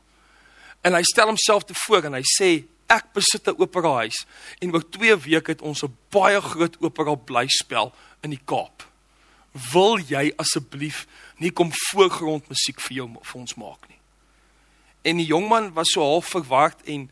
En 0.85 0.97
hy 0.97 1.03
stel 1.03 1.31
homself 1.33 1.65
te 1.65 1.77
voor 1.87 2.11
en 2.11 2.19
hy 2.19 2.25
sê 2.29 2.51
ek 2.93 3.13
besit 3.17 3.49
'n 3.49 3.57
operahuis 3.59 4.27
en 4.61 4.73
oor 4.75 4.85
2 4.91 5.17
weke 5.17 5.51
het 5.51 5.63
ons 5.63 5.83
'n 5.83 5.97
baie 6.11 6.41
groot 6.41 6.77
opera 6.81 7.15
blyspel 7.15 7.93
in 8.23 8.31
die 8.31 8.45
Kaap. 8.45 8.85
Wil 9.73 9.99
jy 9.99 10.33
asseblief 10.37 11.07
nie 11.39 11.51
kom 11.51 11.71
voorgrond 11.91 12.49
musiek 12.49 12.81
vir 12.81 12.97
jou 12.97 13.09
vir 13.23 13.41
ons 13.41 13.55
maak 13.55 13.89
nie? 13.89 13.99
En 15.03 15.17
die 15.17 15.27
jong 15.27 15.49
man 15.49 15.73
was 15.73 15.93
so 15.93 16.01
half 16.01 16.27
verward 16.27 16.81
en 16.85 17.11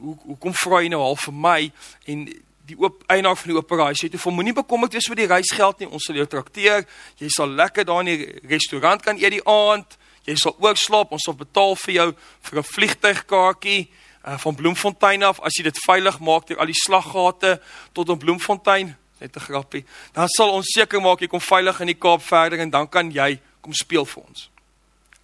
hoe 0.00 0.16
hoekom 0.26 0.54
vra 0.54 0.82
jy 0.82 0.88
nou 0.88 1.02
al 1.02 1.16
vir 1.16 1.34
my 1.34 1.72
en 2.04 2.24
die 2.66 2.76
oop 2.80 3.02
eienaar 3.12 3.36
van 3.36 3.52
die 3.52 3.58
operasie 3.58 4.06
sê 4.06 4.10
toe 4.10 4.20
vir 4.20 4.32
moenie 4.32 4.56
bekommerd 4.56 4.96
wees 4.96 5.08
oor 5.10 5.18
die 5.18 5.28
reisgeld 5.30 5.82
nie 5.82 5.88
ons 5.88 6.06
sal 6.08 6.16
jou 6.16 6.26
trakteer 6.26 6.86
jy 7.20 7.28
sal 7.32 7.52
lekker 7.60 7.84
daar 7.84 8.00
in 8.06 8.12
die 8.12 8.48
restaurant 8.48 9.04
kan 9.04 9.20
eet 9.20 9.36
die 9.36 9.44
aand 9.44 9.98
jy 10.24 10.36
sal 10.36 10.56
ook 10.58 10.76
slaap 10.80 11.12
ons 11.12 11.24
sal 11.24 11.36
betaal 11.36 11.76
vir 11.76 11.94
jou 11.94 12.08
vir 12.48 12.58
'n 12.58 12.70
vliegtuigkaartjie 12.72 13.90
uh, 14.26 14.38
van 14.38 14.54
Bloemfontein 14.54 15.22
af 15.22 15.40
as 15.40 15.52
jy 15.58 15.64
dit 15.64 15.78
veilig 15.86 16.20
maak 16.20 16.46
deur 16.46 16.58
al 16.58 16.66
die 16.66 16.82
slaggate 16.84 17.60
tot 17.92 18.08
op 18.08 18.18
Bloemfontein 18.18 18.96
net 19.20 19.36
'n 19.36 19.40
grappie 19.40 19.84
dan 20.12 20.28
sal 20.28 20.50
ons 20.50 20.66
seker 20.66 21.00
maak 21.00 21.20
jy 21.20 21.28
kom 21.28 21.40
veilig 21.40 21.80
in 21.80 21.86
die 21.86 22.00
Kaap 22.00 22.22
verder 22.22 22.58
en 22.58 22.70
dan 22.70 22.88
kan 22.88 23.10
jy 23.10 23.40
kom 23.60 23.72
speel 23.72 24.04
vir 24.04 24.22
ons 24.22 24.50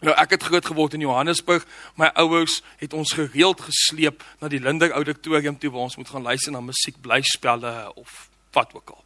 Nou 0.00 0.14
ek 0.16 0.30
het 0.30 0.46
groot 0.48 0.64
geword 0.64 0.94
in 0.96 1.02
Johannesburg. 1.04 1.66
My 2.00 2.08
ouers 2.16 2.62
het 2.80 2.94
ons 2.96 3.12
gereeld 3.12 3.60
gesleep 3.60 4.24
na 4.40 4.48
die 4.48 4.60
Linder 4.60 4.92
Auditorium 4.96 5.58
toe 5.60 5.70
waar 5.70 5.90
ons 5.90 5.96
moet 6.00 6.08
gaan 6.08 6.24
luister 6.24 6.52
na 6.52 6.60
musiek, 6.64 6.96
blyspelle 7.04 7.92
of 7.94 8.30
wat 8.56 8.72
ook 8.74 8.94
al. 8.96 9.04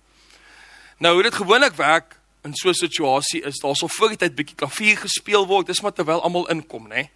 Nou 1.03 1.15
hoe 1.15 1.23
dit 1.27 1.35
gewoonlik 1.35 1.75
werk 1.75 2.15
in 2.45 2.55
so 2.55 2.69
'n 2.69 2.75
situasie 2.75 3.43
is 3.43 3.59
daar 3.59 3.77
sal 3.77 3.89
voor 3.89 4.09
die 4.09 4.17
tyd 4.17 4.35
bietjie 4.35 4.57
klavier 4.57 4.97
gespeel 4.97 5.47
word, 5.47 5.67
dis 5.67 5.81
maar 5.81 5.93
terwyl 5.93 6.23
almal 6.23 6.49
inkom, 6.49 6.89
nê? 6.89 7.09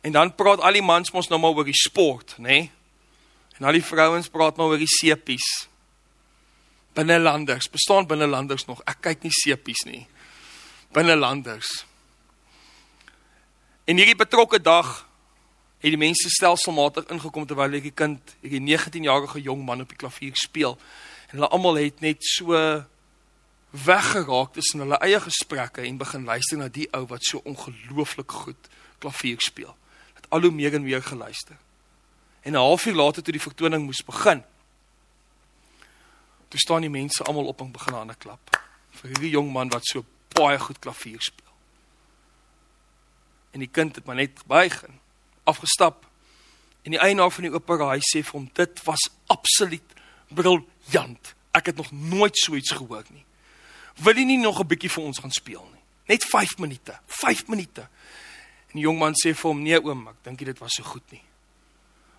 En 0.00 0.12
dan 0.12 0.34
praat 0.34 0.60
al 0.60 0.72
die 0.72 0.82
mans 0.82 1.10
mos 1.10 1.28
nou 1.28 1.40
maar 1.40 1.56
oor 1.56 1.64
die 1.64 1.74
sport, 1.74 2.36
nê? 2.38 2.70
En 3.58 3.66
al 3.66 3.72
die 3.72 3.84
vrouens 3.84 4.28
praat 4.28 4.56
maar 4.56 4.66
oor 4.66 4.78
die 4.78 4.96
sepies. 5.00 5.68
Binnelanders, 6.92 7.70
bestaan 7.70 8.06
binnelanders 8.06 8.66
nog? 8.66 8.82
Ek 8.84 9.00
kyk 9.00 9.22
nie 9.22 9.32
sepies 9.32 9.84
nie. 9.84 10.06
Binnelanders. 10.92 11.84
En 13.84 13.96
hierdie 13.96 14.16
betrokke 14.16 14.60
dag 14.60 15.06
het 15.78 15.92
die 15.92 16.00
mense 16.00 16.28
stelselmatig 16.28 17.08
ingekom 17.12 17.46
terwyl 17.46 17.76
hierdie 17.76 17.94
kind, 17.94 18.36
hierdie 18.40 18.62
19-jarige 18.64 19.40
jong 19.40 19.64
man 19.64 19.80
op 19.80 19.88
die 19.88 20.00
klavier 20.00 20.36
speel. 20.36 20.78
En 21.30 21.38
hulle 21.38 21.48
almal 21.48 21.74
het 21.74 22.00
net 22.00 22.24
so 22.24 22.52
weggeraak 23.70 24.52
tussen 24.52 24.80
hulle 24.80 24.98
eie 25.04 25.20
gesprekke 25.20 25.82
en 25.82 25.98
begin 25.98 26.24
luister 26.24 26.58
na 26.58 26.68
die 26.68 26.88
ou 26.92 27.06
wat 27.06 27.24
so 27.24 27.40
ongelooflik 27.44 28.32
goed 28.32 28.68
klavier 28.98 29.40
speel. 29.40 29.76
Het 30.14 30.26
al 30.28 30.40
hoe 30.40 30.50
meer 30.50 30.74
en 30.74 30.82
meer 30.82 31.02
geluister. 31.02 31.56
En 32.42 32.52
'n 32.52 32.56
halfuur 32.56 32.94
later 32.94 33.22
toe 33.22 33.32
die 33.32 33.42
vertoning 33.42 33.84
moes 33.84 34.04
begin, 34.04 34.44
toe 36.48 36.60
staan 36.60 36.80
die 36.80 36.90
mense 36.90 37.24
almal 37.24 37.46
op 37.46 37.60
en 37.60 37.72
begin 37.72 37.94
aan 37.94 38.10
'n 38.10 38.18
klap 38.18 38.60
vir 38.90 39.10
hierdie 39.10 39.30
jong 39.30 39.52
man 39.52 39.68
wat 39.68 39.84
so 39.84 40.04
baie 40.32 40.58
goed 40.58 40.78
klavier 40.78 41.20
speel 41.20 41.46
en 43.56 43.64
die 43.64 43.72
kind 43.72 43.96
het 43.96 44.04
maar 44.04 44.20
net 44.20 44.42
buig 44.46 44.82
en 44.84 45.00
afgestap. 45.48 46.04
En 46.82 46.92
die 46.92 47.00
eienaar 47.00 47.30
van 47.32 47.46
die 47.46 47.52
opera 47.54 47.88
hy 47.94 48.02
sê 48.04 48.20
vir 48.20 48.36
hom 48.36 48.50
dit 48.52 48.82
was 48.84 49.06
absoluut 49.32 49.94
briljant. 50.28 51.32
Ek 51.56 51.70
het 51.72 51.80
nog 51.80 51.88
nooit 51.92 52.36
so 52.36 52.58
iets 52.58 52.74
gehoor 52.76 53.06
nie. 53.14 53.24
Wil 54.04 54.16
jy 54.16 54.24
nie 54.24 54.38
nog 54.38 54.60
'n 54.60 54.66
bietjie 54.66 54.90
vir 54.90 55.04
ons 55.04 55.18
gaan 55.18 55.30
speel 55.30 55.68
nie? 55.72 55.82
Net 56.06 56.24
5 56.24 56.58
minute. 56.58 56.98
5 57.06 57.46
minute. 57.46 57.80
En 57.80 58.74
die 58.74 58.82
jong 58.82 58.98
man 58.98 59.14
sê 59.14 59.34
vir 59.34 59.50
hom 59.50 59.62
nee 59.62 59.80
oom, 59.80 60.08
ek 60.08 60.14
dink 60.22 60.44
dit 60.44 60.58
was 60.58 60.74
so 60.74 60.82
goed 60.82 61.02
nie. 61.10 61.22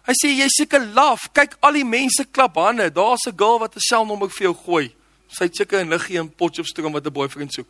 Hy 0.07 0.13
sê 0.13 0.29
jy 0.31 0.47
seker 0.47 0.85
laf. 0.95 1.27
Kyk 1.35 1.57
al 1.59 1.73
die 1.73 1.85
mense 1.85 2.25
klap 2.31 2.55
hande. 2.55 2.89
Daar's 2.89 3.27
'n 3.27 3.37
girl 3.37 3.59
wat 3.59 3.75
'n 3.75 3.79
selnommer 3.79 4.29
vir 4.29 4.43
jou 4.47 4.55
gooi. 4.55 4.95
Sy 5.27 5.43
het 5.43 5.55
seker 5.55 5.83
'n 5.83 5.89
liggie 5.89 6.19
in 6.19 6.29
Potchefstroom 6.29 6.93
wat 6.93 7.05
'n 7.05 7.13
boyfriend 7.13 7.53
soek. 7.53 7.67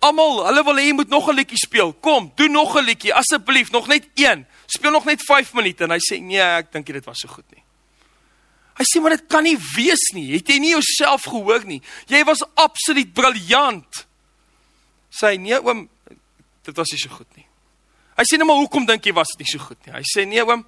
Almal, 0.00 0.46
hulle 0.46 0.64
wil 0.64 0.74
hê 0.74 0.86
jy 0.86 0.92
moet 0.92 1.08
nog 1.08 1.28
'n 1.28 1.34
liedjie 1.34 1.58
speel. 1.58 1.92
Kom, 1.92 2.32
doen 2.36 2.52
nog 2.52 2.76
'n 2.76 2.84
liedjie 2.84 3.14
asseblief, 3.14 3.70
nog 3.70 3.86
net 3.86 4.08
een. 4.14 4.46
Speel 4.66 4.90
nog 4.90 5.04
net 5.04 5.22
5 5.22 5.52
minute 5.52 5.84
en 5.84 5.90
hy 5.90 5.98
sê 5.98 6.20
nee, 6.20 6.40
ek 6.40 6.72
dink 6.72 6.86
dit 6.86 7.04
was 7.04 7.18
so 7.18 7.28
goed 7.28 7.44
nie. 7.54 7.62
Hy 8.76 8.84
sê 8.84 9.00
maar 9.00 9.16
dit 9.16 9.26
kan 9.32 9.44
nie 9.46 9.56
wees 9.76 10.10
nie. 10.12 10.34
Het 10.34 10.52
jy 10.52 10.58
nie 10.60 10.74
jouself 10.74 11.24
gehoor 11.30 11.64
nie? 11.64 11.80
Jy 12.12 12.22
was 12.28 12.44
absoluut 12.60 13.12
briljant. 13.16 14.06
Sê 15.08 15.36
nee 15.40 15.56
oom, 15.56 15.86
dit 16.66 16.76
was 16.76 16.92
nie 16.92 17.00
so 17.00 17.14
goed 17.14 17.30
nie. 17.38 17.46
Hy 18.16 18.24
sê 18.28 18.38
nou 18.40 18.48
maar 18.48 18.60
hoekom 18.60 18.84
dink 18.88 19.06
jy 19.06 19.14
was 19.16 19.32
dit 19.34 19.44
nie 19.44 19.52
so 19.54 19.64
goed 19.64 19.80
nie? 19.86 19.94
Hy 19.96 20.04
sê 20.08 20.26
nee 20.28 20.44
oom, 20.44 20.64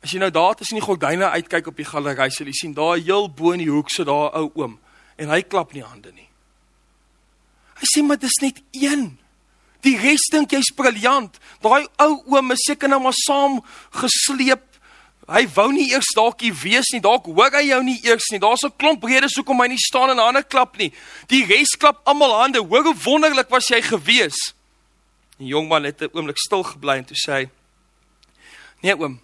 as 0.00 0.14
jy 0.14 0.20
nou 0.22 0.30
daar 0.32 0.56
tussen 0.56 0.80
die 0.80 0.84
gordyne 0.84 1.28
uitkyk 1.36 1.68
op 1.68 1.76
die 1.76 1.88
galery, 1.88 2.30
sal 2.32 2.48
jy 2.48 2.56
sien 2.56 2.76
daar 2.76 2.96
heel 2.96 3.28
bo 3.28 3.52
in 3.52 3.64
die 3.64 3.68
hoek 3.68 3.92
sit 3.92 4.08
daar 4.08 4.32
'n 4.32 4.40
ou 4.40 4.50
oom 4.54 4.78
en 5.18 5.28
hy 5.28 5.42
klap 5.42 5.74
nie 5.74 5.84
hande 5.84 6.12
nie. 6.12 6.28
Hy 7.80 7.86
sê 7.88 8.02
maar 8.04 8.18
dis 8.18 8.40
net 8.40 8.62
een. 8.72 9.18
Die 9.82 9.96
res 9.96 10.28
dink 10.32 10.52
jy's 10.52 10.72
briljant. 10.76 11.38
Daai 11.60 11.86
ou 11.98 12.22
oom 12.26 12.52
is 12.52 12.64
seker 12.66 12.88
nou 12.88 13.00
maar 13.00 13.16
saam 13.16 13.60
gesleep. 13.90 14.69
Hy 15.30 15.44
wou 15.54 15.68
nie 15.70 15.92
eers 15.92 16.10
dalk 16.16 16.40
hier 16.42 16.56
wees 16.58 16.90
nie. 16.90 17.00
Dalk 17.00 17.28
hoor 17.30 17.54
hy 17.54 17.68
jou 17.68 17.80
nie 17.86 18.00
eers 18.02 18.30
nie. 18.32 18.40
Daar's 18.42 18.64
'n 18.64 18.74
klomp 18.76 19.04
redes 19.04 19.36
hoekom 19.36 19.60
hy 19.60 19.68
nie 19.68 19.78
staan 19.78 20.10
en 20.10 20.18
hande 20.18 20.42
klap 20.42 20.76
nie. 20.76 20.92
Die 21.28 21.44
res 21.46 21.76
klap 21.78 22.00
almal 22.04 22.34
hande. 22.40 22.58
Hoor 22.58 22.82
hoe 22.82 22.94
wonderlik 22.94 23.48
was 23.48 23.68
jy 23.68 23.80
gewees. 23.80 24.54
Die 25.38 25.46
jong 25.46 25.68
man 25.68 25.84
het 25.84 26.02
'n 26.02 26.10
oomblik 26.12 26.38
stil 26.38 26.64
gebly 26.64 26.96
en 26.96 27.04
toe 27.04 27.16
sê 27.16 27.32
hy: 27.32 27.50
"Nee 28.82 28.96
oom. 28.98 29.20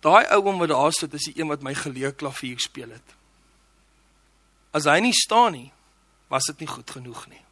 Daai 0.00 0.24
ou 0.32 0.46
oom 0.46 0.58
wat 0.58 0.68
daar 0.68 0.92
sit 0.92 1.14
is 1.14 1.28
die 1.28 1.40
een 1.40 1.48
wat 1.48 1.62
my 1.62 1.74
geleer 1.74 2.12
klavier 2.12 2.60
speel 2.60 2.90
het. 2.90 3.14
As 4.72 4.84
hy 4.84 5.00
nie 5.00 5.12
staan 5.12 5.52
nie, 5.52 5.72
was 6.28 6.46
dit 6.46 6.60
nie 6.60 6.70
goed 6.70 6.90
genoeg 6.90 7.26
nie. 7.28 7.42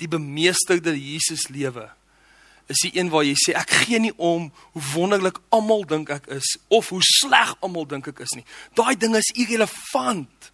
Die 0.00 0.08
bemeesterde 0.08 0.94
Jesus 0.96 1.48
lewe 1.48 1.90
is 2.72 2.82
die 2.86 2.94
een 2.96 3.10
waar 3.12 3.26
jy 3.26 3.36
sê 3.38 3.54
ek 3.58 3.70
gee 3.84 4.00
nie 4.02 4.14
om 4.16 4.48
hoe 4.74 4.84
wonderlik 4.94 5.38
almal 5.54 5.84
dink 5.88 6.10
ek 6.12 6.28
is 6.38 6.56
of 6.72 6.90
hoe 6.92 7.02
sleg 7.04 7.54
almal 7.60 7.86
dink 7.88 8.08
ek 8.10 8.24
is 8.24 8.34
nie. 8.38 8.46
Daai 8.78 8.96
ding 8.96 9.16
is 9.18 9.32
irrelevant. 9.36 10.50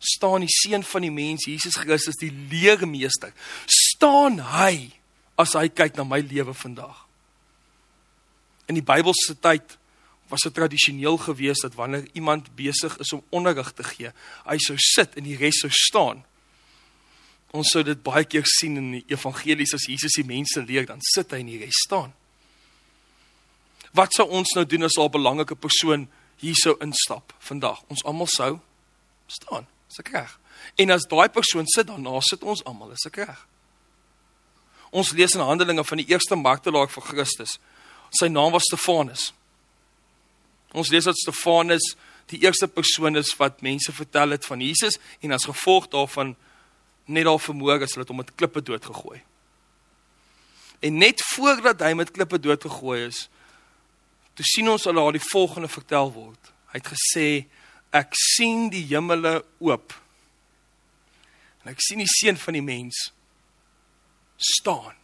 staan 0.00 0.40
die 0.40 0.48
seun 0.48 0.80
van 0.80 1.04
die 1.04 1.12
mens 1.12 1.44
Jesus 1.44 1.76
Christus 1.76 2.16
die 2.16 2.32
leermeester. 2.32 3.34
staan 3.68 4.40
hy 4.40 4.92
as 5.36 5.52
hy 5.56 5.68
kyk 5.68 5.96
na 5.96 6.04
my 6.08 6.20
lewe 6.24 6.54
vandag. 6.56 7.04
In 8.68 8.78
die 8.78 8.84
Bybelse 8.86 9.36
tyd 9.40 9.76
was 10.30 10.46
dit 10.46 10.54
tradisioneel 10.54 11.18
geweest 11.18 11.66
dat 11.66 11.74
wanneer 11.74 12.06
iemand 12.12 12.52
besig 12.56 12.96
is 13.02 13.12
om 13.12 13.24
onderrig 13.34 13.72
te 13.74 13.84
gee, 13.84 14.12
hy 14.46 14.58
sou 14.62 14.76
sit 14.78 15.16
en 15.18 15.26
die 15.26 15.36
res 15.40 15.60
sou 15.64 15.70
staan. 15.74 16.22
Ons 17.56 17.72
sou 17.74 17.82
dit 17.82 17.98
baie 18.02 18.24
keer 18.24 18.46
sien 18.46 18.76
in 18.78 18.90
die 18.98 19.04
evangelies 19.10 19.74
as 19.74 19.88
Jesus 19.90 20.14
die 20.18 20.26
mense 20.26 20.62
leer, 20.62 20.86
dan 20.86 21.02
sit 21.14 21.32
hy 21.34 21.40
en 21.42 21.50
die 21.50 21.58
res 21.58 21.82
staan. 21.86 22.12
Wat 23.96 24.14
sou 24.14 24.28
ons 24.30 24.54
nou 24.54 24.64
doen 24.64 24.86
as 24.86 24.98
'n 24.98 25.10
belangrike 25.10 25.56
persoon 25.56 26.08
hier 26.38 26.54
sou 26.54 26.76
instap 26.80 27.32
vandag? 27.40 27.82
Ons 27.88 28.04
almal 28.04 28.26
sou 28.26 28.60
staan, 29.26 29.66
is 29.90 29.98
ek 29.98 30.08
reg? 30.08 30.38
En 30.78 30.90
as 30.90 31.06
daai 31.08 31.28
persoon 31.28 31.66
sit 31.66 31.86
daarna 31.86 32.20
sit 32.20 32.42
ons 32.42 32.64
almal, 32.64 32.92
is 32.92 33.06
ek 33.06 33.16
reg? 33.16 33.46
Ons 34.90 35.12
lees 35.12 35.34
in 35.34 35.40
Handelinge 35.40 35.84
van 35.84 35.98
die 35.98 36.08
eerste 36.08 36.36
martelaar 36.36 36.88
vir 36.88 37.02
Christus. 37.02 37.58
Sy 38.10 38.28
naam 38.28 38.52
was 38.52 38.66
Stefanus. 38.66 39.32
Ons 40.72 40.90
lees 40.90 41.04
dat 41.04 41.16
Stefanus 41.16 41.94
die 42.26 42.42
eerste 42.42 42.68
persoon 42.68 43.16
is 43.16 43.32
wat 43.38 43.62
mense 43.62 43.92
vertel 43.92 44.30
het 44.30 44.46
van 44.46 44.60
Jesus 44.60 44.98
en 45.20 45.32
as 45.32 45.46
gevolg 45.46 45.88
daarvan 45.90 46.36
net 47.04 47.24
daar 47.24 47.40
vermoor 47.40 47.82
is, 47.82 47.94
hulle 47.94 48.06
hom 48.08 48.20
met 48.22 48.34
klippe 48.34 48.62
doodgegooi. 48.62 49.20
En 50.80 50.96
net 50.96 51.22
voordat 51.34 51.82
hy 51.84 51.92
met 51.98 52.10
klippe 52.10 52.40
doodgegooi 52.40 53.06
is, 53.06 53.26
toe 54.34 54.46
sien 54.48 54.68
ons 54.72 54.86
al 54.88 54.96
daar 54.96 55.16
die 55.16 55.28
volgende 55.30 55.68
vertel 55.68 56.12
word. 56.14 56.52
Hy 56.72 56.80
het 56.80 56.92
gesê 56.94 57.26
ek 57.96 58.14
sien 58.16 58.68
die 58.72 58.86
hemele 58.92 59.40
oop. 59.58 59.92
En 61.64 61.74
ek 61.74 61.82
sien 61.84 62.00
die 62.00 62.08
seun 62.08 62.38
van 62.40 62.56
die 62.56 62.64
mens 62.64 63.10
staan. 64.40 64.96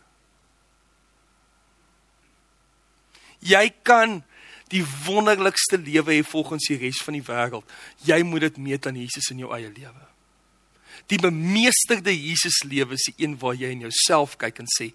Jy 3.45 3.69
kan 3.85 4.23
die 4.73 4.83
wonderlikste 5.05 5.79
lewe 5.79 6.17
hê 6.17 6.23
volgens 6.27 6.67
die 6.71 6.79
res 6.81 7.03
van 7.05 7.19
die 7.19 7.27
wêreld. 7.27 7.67
Jy 8.07 8.23
moet 8.27 8.49
dit 8.49 8.63
meet 8.71 8.87
aan 8.89 8.99
Jesus 8.99 9.29
in 9.35 9.45
jou 9.45 9.53
eie 9.55 9.69
lewe. 9.71 10.07
Die 11.11 11.19
bemeesterde 11.21 12.13
Jesus 12.15 12.63
lewe 12.65 12.97
is 12.97 13.07
die 13.11 13.25
een 13.25 13.37
waar 13.41 13.55
jy 13.55 13.71
in 13.75 13.85
jouself 13.87 14.37
kyk 14.41 14.63
en 14.63 14.71
sê, 14.71 14.91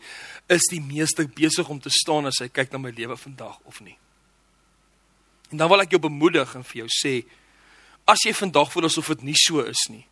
is 0.52 0.68
die 0.72 0.82
meester 0.84 1.28
besig 1.30 1.70
om 1.70 1.80
te 1.80 1.92
staan 1.94 2.28
as 2.30 2.42
hy 2.44 2.50
kyk 2.52 2.74
na 2.74 2.82
my 2.82 2.92
lewe 2.96 3.18
vandag 3.18 3.60
of 3.70 3.80
nie? 3.86 3.98
En 5.52 5.62
dan 5.62 5.72
wil 5.72 5.84
ek 5.84 5.96
jou 5.96 6.02
bemoedig 6.02 6.56
en 6.56 6.66
vir 6.68 6.84
jou 6.84 6.90
sê, 6.96 7.16
as 8.10 8.24
jy 8.26 8.34
vandag 8.36 8.72
voel 8.74 8.90
asof 8.90 9.14
dit 9.14 9.30
nie 9.30 9.38
so 9.40 9.64
is 9.68 9.86
nie, 9.92 10.06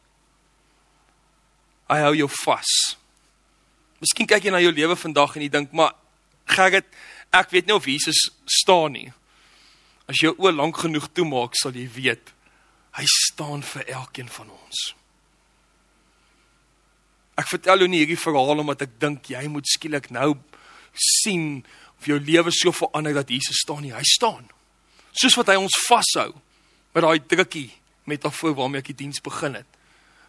hy 1.89 1.99
hou 2.05 2.15
jou 2.19 2.29
vas. 2.45 2.73
Miskien 3.99 4.27
kyk 4.29 4.45
jy 4.45 4.53
na 4.53 4.61
jou 4.63 4.73
lewe 4.75 4.95
vandag 4.99 5.35
en 5.35 5.43
jy 5.43 5.51
dink, 5.51 5.71
maar 5.75 5.95
Gerrit, 6.49 6.87
ek 7.35 7.51
weet 7.53 7.67
nie 7.67 7.75
of 7.75 7.87
Jesus 7.89 8.29
staan 8.49 8.95
nie. 8.97 9.09
As 10.09 10.21
jy 10.21 10.31
oë 10.33 10.55
lank 10.55 10.79
genoeg 10.81 11.09
toemaak, 11.13 11.57
sal 11.57 11.75
jy 11.77 11.85
weet 11.93 12.33
hy 12.97 13.05
staan 13.05 13.61
vir 13.63 13.85
elkeen 13.93 14.29
van 14.33 14.49
ons. 14.49 14.79
Ek 17.39 17.47
vertel 17.47 17.83
jou 17.83 17.89
nie 17.91 18.01
hierdie 18.03 18.19
verhaal 18.19 18.63
omdat 18.63 18.83
ek 18.87 18.97
dink 18.99 19.29
jy 19.31 19.45
moet 19.51 19.67
skielik 19.69 20.09
nou 20.11 20.33
sien 20.99 21.61
vir 22.01 22.15
jou 22.15 22.19
lewe 22.19 22.51
so 22.55 22.73
verander 22.75 23.15
dat 23.15 23.31
Jesus 23.31 23.61
staan 23.63 23.83
nie, 23.85 23.93
hy 23.95 24.03
staan. 24.07 24.47
Soos 25.15 25.37
wat 25.39 25.51
hy 25.51 25.57
ons 25.59 25.75
vashou 25.87 26.31
met 26.95 27.05
daai 27.05 27.19
drukkie 27.31 27.69
metafoor 28.09 28.55
waarmee 28.57 28.83
ek 28.83 28.91
die 28.91 29.01
diens 29.05 29.21
begin 29.23 29.57
het. 29.59 29.67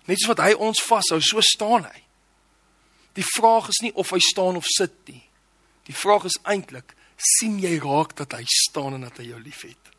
Net 0.07 0.21
soos 0.21 0.35
wat 0.35 0.45
hy 0.45 0.55
ons 0.59 0.83
vashou, 0.85 1.21
so 1.23 1.43
staan 1.45 1.87
hy. 1.89 2.05
Die 3.19 3.27
vraag 3.27 3.71
is 3.73 3.81
nie 3.85 3.93
of 3.99 4.13
hy 4.15 4.21
staan 4.23 4.59
of 4.61 4.69
sit 4.69 4.95
nie. 5.11 5.23
Die 5.89 5.97
vraag 5.97 6.29
is 6.29 6.39
eintlik, 6.49 6.95
sien 7.39 7.59
jy 7.61 7.77
raak 7.83 8.15
dat 8.19 8.37
hy 8.37 8.45
staan 8.47 8.97
en 8.97 9.09
dat 9.09 9.19
hy 9.21 9.31
jou 9.33 9.41
liefhet? 9.43 9.91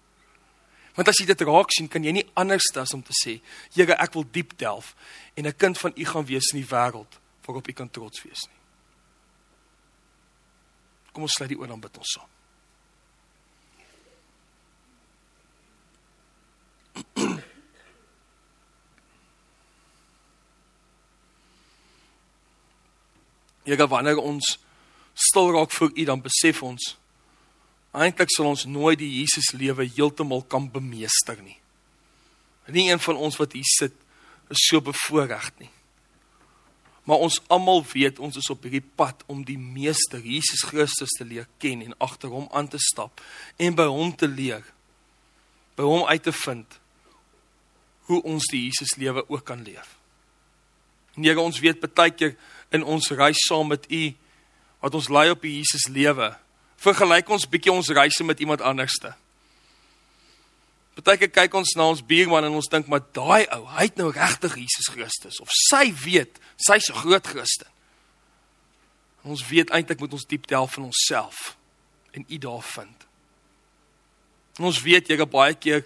Want 0.95 1.07
as 1.07 1.19
jy 1.19 1.25
dit 1.25 1.41
raak 1.47 1.71
sien, 1.71 1.87
kan 1.87 2.03
jy 2.03 2.11
nie 2.11 2.31
anders 2.35 2.67
as 2.75 2.93
om 2.93 3.03
te 3.03 3.13
sê, 3.15 3.41
Here, 3.75 3.95
ek 3.95 4.13
wil 4.17 4.25
diep 4.31 4.57
delf 4.59 4.95
en 5.35 5.47
'n 5.47 5.55
kind 5.57 5.77
van 5.77 5.93
U 5.95 6.05
gaan 6.05 6.25
wees 6.25 6.51
in 6.53 6.59
die 6.59 6.67
wêreld 6.69 7.19
waarop 7.45 7.67
U 7.67 7.73
kan 7.73 7.89
trots 7.89 8.23
wees 8.23 8.41
nie. 8.47 8.59
Kom 11.13 11.23
ons 11.23 11.33
sluit 11.33 11.49
die 11.49 11.57
oor 11.59 11.67
dan 11.67 11.79
bid 11.79 11.97
ons 11.97 12.11
saam. 12.15 12.29
Here, 23.63 23.87
wanneer 23.87 24.17
ons 24.17 24.59
stil 25.13 25.51
raak 25.51 25.71
voor 25.71 25.91
U, 25.95 26.03
dan 26.03 26.21
besef 26.21 26.63
ons 26.63 27.00
eintlik 27.91 28.31
sal 28.31 28.51
ons 28.53 28.65
nooit 28.65 28.99
die 28.99 29.11
Jesus 29.19 29.51
lewe 29.57 29.85
heeltemal 29.85 30.43
kan 30.47 30.69
bemeester 30.71 31.39
nie. 31.43 31.57
Nie 32.71 32.91
een 32.91 33.01
van 33.03 33.17
ons 33.19 33.35
wat 33.39 33.53
hier 33.57 33.67
sit 33.67 33.95
is 34.51 34.65
so 34.69 34.79
bevoorreg 34.83 35.49
nie. 35.59 35.71
Maar 37.03 37.25
ons 37.25 37.39
almal 37.51 37.81
weet 37.91 38.19
ons 38.19 38.37
is 38.37 38.49
op 38.53 38.63
hierdie 38.63 38.83
pad 38.95 39.23
om 39.31 39.41
die 39.43 39.57
meester 39.57 40.21
Jesus 40.21 40.63
Christus 40.69 41.11
te 41.17 41.25
leer 41.25 41.47
ken 41.59 41.81
en 41.83 41.97
agter 41.99 42.29
hom 42.31 42.47
aan 42.55 42.69
te 42.71 42.79
stap 42.79 43.23
en 43.57 43.75
by 43.75 43.87
hom 43.89 44.13
te 44.15 44.29
leer. 44.29 44.63
By 45.75 45.87
hom 45.87 46.05
uit 46.07 46.23
te 46.23 46.35
vind 46.43 46.77
hoe 48.11 48.21
ons 48.27 48.47
die 48.51 48.65
Jesus 48.67 48.95
lewe 48.99 49.23
ook 49.27 49.43
kan 49.47 49.63
leef. 49.63 49.97
En 51.15 51.23
Here, 51.23 51.41
ons 51.41 51.59
weet 51.59 51.81
baie 51.95 52.13
keer 52.15 52.35
in 52.71 52.83
ons 52.83 53.11
reis 53.17 53.39
saam 53.47 53.71
met 53.71 53.87
U 53.91 54.03
wat 54.81 54.95
ons 54.97 55.09
lei 55.11 55.29
op 55.31 55.43
die 55.43 55.57
Jesus 55.59 55.87
lewe. 55.91 56.31
Vergelyk 56.81 57.29
ons 57.29 57.49
bietjie 57.49 57.73
ons 57.73 57.91
reise 57.93 58.23
met 58.25 58.39
iemand 58.41 58.63
anderste. 58.65 59.13
Partyke 60.97 61.29
kyk 61.31 61.53
ons 61.55 61.75
na 61.77 61.87
ons 61.93 62.01
buurman 62.03 62.47
en 62.47 62.57
ons 62.57 62.71
dink 62.73 62.89
maar 62.91 63.03
daai 63.15 63.45
ou, 63.55 63.63
hy 63.77 63.87
het 63.87 63.99
nou 64.01 64.09
regtig 64.11 64.57
Jesus 64.59 64.89
Christus 64.91 65.39
of 65.43 65.51
sy 65.69 65.93
weet, 66.03 66.41
sy's 66.57 66.89
'n 66.89 66.99
groot 67.03 67.27
Christen. 67.27 67.69
En 69.23 69.31
ons 69.31 69.47
weet 69.47 69.69
eintlik 69.69 69.99
moet 69.99 70.13
ons 70.13 70.27
diep 70.27 70.47
delf 70.47 70.77
in 70.77 70.89
onsself 70.89 71.55
en 72.11 72.25
U 72.27 72.37
daar 72.37 72.63
vind. 72.63 73.07
En 74.59 74.65
ons 74.65 74.81
weet 74.81 75.07
jy 75.07 75.25
baie 75.25 75.55
keer 75.55 75.85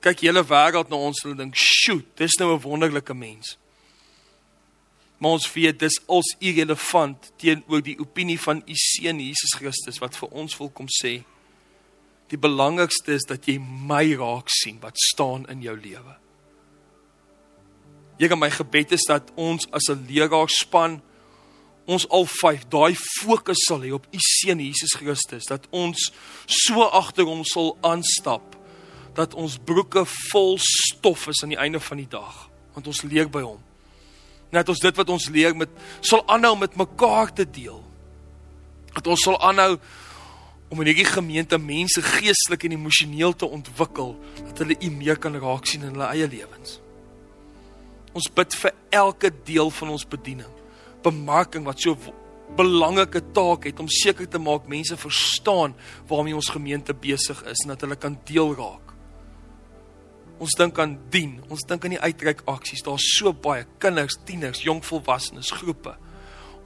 kyk 0.00 0.20
hele 0.20 0.44
wêreld 0.44 0.88
na 0.88 0.96
ons 0.96 1.24
en 1.24 1.36
dink, 1.36 1.54
"Sjoe, 1.54 2.04
dis 2.16 2.38
nou 2.38 2.54
'n 2.54 2.62
wonderlike 2.62 3.14
mens." 3.14 3.59
Maar 5.20 5.36
ons 5.36 5.52
weet 5.52 5.78
dis 5.78 5.98
als 6.08 6.32
irrelevant 6.40 7.32
teenoor 7.40 7.82
die 7.84 7.98
opinie 8.00 8.38
van 8.40 8.62
u 8.64 8.76
seun 8.76 9.20
Jesus 9.20 9.52
Christus 9.58 10.00
wat 10.00 10.16
vir 10.16 10.32
ons 10.32 10.56
wil 10.56 10.70
kom 10.72 10.88
sê. 10.88 11.20
Die 12.32 12.40
belangrikste 12.40 13.12
is 13.18 13.26
dat 13.28 13.44
jy 13.50 13.58
my 13.60 14.14
raak 14.16 14.48
sien 14.48 14.78
wat 14.80 14.96
staan 14.96 15.44
in 15.52 15.60
jou 15.66 15.76
lewe. 15.76 16.16
Here 18.20 18.36
my 18.36 18.48
gebed 18.52 18.92
is 18.96 19.04
dat 19.08 19.28
ons 19.36 19.68
as 19.76 19.88
'n 19.92 20.06
leraarspan 20.08 21.00
ons 21.84 22.06
al 22.08 22.26
vyf 22.26 22.64
daai 22.70 22.94
fokus 22.94 23.60
sal 23.68 23.82
hê 23.82 23.92
op 23.92 24.06
u 24.12 24.18
seun 24.18 24.60
Jesus 24.60 24.94
Christus 24.96 25.48
dat 25.48 25.66
ons 25.70 26.12
so 26.46 26.82
agter 26.82 27.24
hom 27.24 27.42
sal 27.44 27.76
aanstap 27.82 28.56
dat 29.14 29.34
ons 29.34 29.58
broeke 29.58 30.04
vol 30.30 30.58
stof 30.58 31.28
is 31.28 31.42
aan 31.42 31.54
die 31.54 31.58
einde 31.58 31.80
van 31.80 31.96
die 31.96 32.08
dag 32.08 32.48
want 32.74 32.86
ons 32.86 33.02
leer 33.02 33.28
by 33.28 33.42
hom 33.42 33.58
net 34.54 34.68
ons 34.68 34.82
dit 34.82 35.00
wat 35.00 35.10
ons 35.12 35.28
leer 35.32 35.56
met 35.56 35.72
sal 36.00 36.22
aanhou 36.30 36.56
met 36.58 36.76
mekaar 36.78 37.32
te 37.34 37.46
deel. 37.46 37.80
Dat 38.94 39.06
ons 39.06 39.26
sal 39.28 39.38
aanhou 39.46 39.76
om 40.70 40.82
in 40.82 40.90
hierdie 40.92 41.08
gemeente 41.08 41.58
mense 41.58 42.02
geestelik 42.02 42.66
en 42.66 42.76
emosioneel 42.76 43.34
te 43.34 43.48
ontwikkel 43.48 44.14
dat 44.44 44.62
hulle 44.62 44.78
U 44.78 44.90
meer 44.94 45.18
kan 45.18 45.34
raak 45.34 45.66
sien 45.66 45.82
in 45.86 45.94
hulle 45.96 46.10
eie 46.14 46.28
lewens. 46.30 46.78
Ons 48.14 48.30
bid 48.34 48.54
vir 48.62 48.74
elke 49.02 49.30
deel 49.46 49.70
van 49.74 49.94
ons 49.94 50.06
bediening. 50.06 50.50
Bemarking 51.02 51.66
wat 51.66 51.82
so 51.82 51.96
belangrike 52.58 53.22
taak 53.34 53.66
het 53.68 53.80
om 53.82 53.90
seker 53.90 54.26
te 54.28 54.38
maak 54.42 54.66
mense 54.70 54.96
verstaan 54.98 55.74
waarmee 56.10 56.34
ons 56.34 56.50
gemeente 56.50 56.94
besig 56.94 57.38
is 57.50 57.62
en 57.64 57.74
dat 57.74 57.86
hulle 57.86 57.98
kan 57.98 58.18
deel 58.26 58.54
raak. 58.58 58.89
Ons 60.40 60.56
dink 60.56 60.78
aan 60.80 60.94
dien, 61.12 61.34
ons 61.52 61.62
dink 61.68 61.84
aan 61.84 61.94
die 61.98 62.00
uitreik 62.00 62.40
aksies. 62.48 62.80
Daar's 62.86 63.04
so 63.18 63.32
baie 63.36 63.66
kinders, 63.82 64.16
tieners, 64.24 64.62
jong 64.64 64.80
volwassenes 64.86 65.52
groepe. 65.52 65.92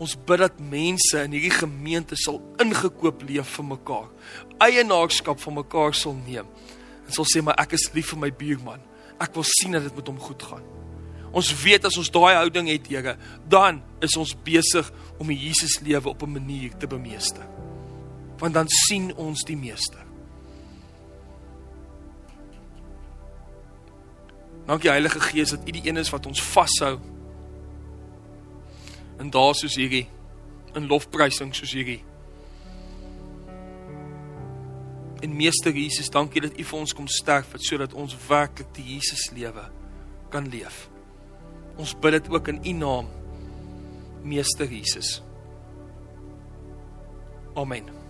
Ons 0.02 0.14
bid 0.26 0.42
dat 0.42 0.60
mense 0.62 1.18
in 1.26 1.34
hierdie 1.34 1.54
gemeente 1.54 2.18
sal 2.18 2.40
ingekoop 2.62 3.24
leef 3.26 3.50
vir 3.56 3.66
mekaar. 3.72 4.06
Eienaarskap 4.62 5.42
van 5.42 5.58
mekaar 5.58 5.94
sal 5.98 6.14
neem. 6.22 6.46
En 7.06 7.18
sal 7.18 7.26
sê 7.30 7.42
maar 7.42 7.58
ek 7.62 7.74
is 7.78 7.88
lief 7.94 8.12
vir 8.14 8.22
my 8.22 8.30
buurman. 8.34 8.82
Ek 9.22 9.34
wil 9.34 9.46
sien 9.46 9.74
dat 9.74 9.86
dit 9.86 9.98
met 9.98 10.10
hom 10.10 10.22
goed 10.22 10.46
gaan. 10.50 10.64
Ons 11.34 11.50
weet 11.64 11.86
as 11.86 11.98
ons 11.98 12.10
daai 12.14 12.36
houding 12.38 12.70
het, 12.70 12.86
Here, 12.86 13.16
dan 13.50 13.82
is 14.02 14.14
ons 14.14 14.36
besig 14.46 14.86
om 15.18 15.30
die 15.30 15.40
Jesus 15.48 15.80
lewe 15.82 16.14
op 16.14 16.22
'n 16.22 16.30
manier 16.38 16.70
te 16.78 16.86
bemeester. 16.86 17.42
Want 18.38 18.54
dan 18.54 18.68
sien 18.68 19.14
ons 19.16 19.42
die 19.42 19.56
meester. 19.56 20.03
Dankie 24.66 24.90
Heilige 24.90 25.20
Gees 25.20 25.50
dat 25.50 25.68
U 25.68 25.70
die 25.70 25.82
een 25.88 25.96
is 26.00 26.10
wat 26.10 26.26
ons 26.26 26.42
vashou. 26.42 26.98
En 29.18 29.30
daar 29.30 29.54
soos 29.54 29.76
hierdie 29.76 30.06
in 30.74 30.86
lofprysing 30.86 31.54
soos 31.54 31.72
hierdie. 31.72 32.02
En 35.24 35.36
Meester 35.36 35.72
Jesus, 35.72 36.10
dankie 36.10 36.42
dat 36.44 36.58
U 36.58 36.64
vir 36.64 36.78
ons 36.78 36.94
kom 36.96 37.08
sterf 37.08 37.54
sodat 37.64 37.94
ons 37.94 38.16
werklik 38.28 38.72
die 38.76 38.84
Jesus 38.96 39.30
lewe 39.36 39.68
kan 40.32 40.48
leef. 40.52 40.88
Ons 41.80 41.94
bid 41.96 42.18
dit 42.18 42.32
ook 42.32 42.48
in 42.52 42.60
U 42.64 42.72
naam. 42.80 43.12
Meester 44.24 44.68
Jesus. 44.68 45.20
Amen. 47.54 48.03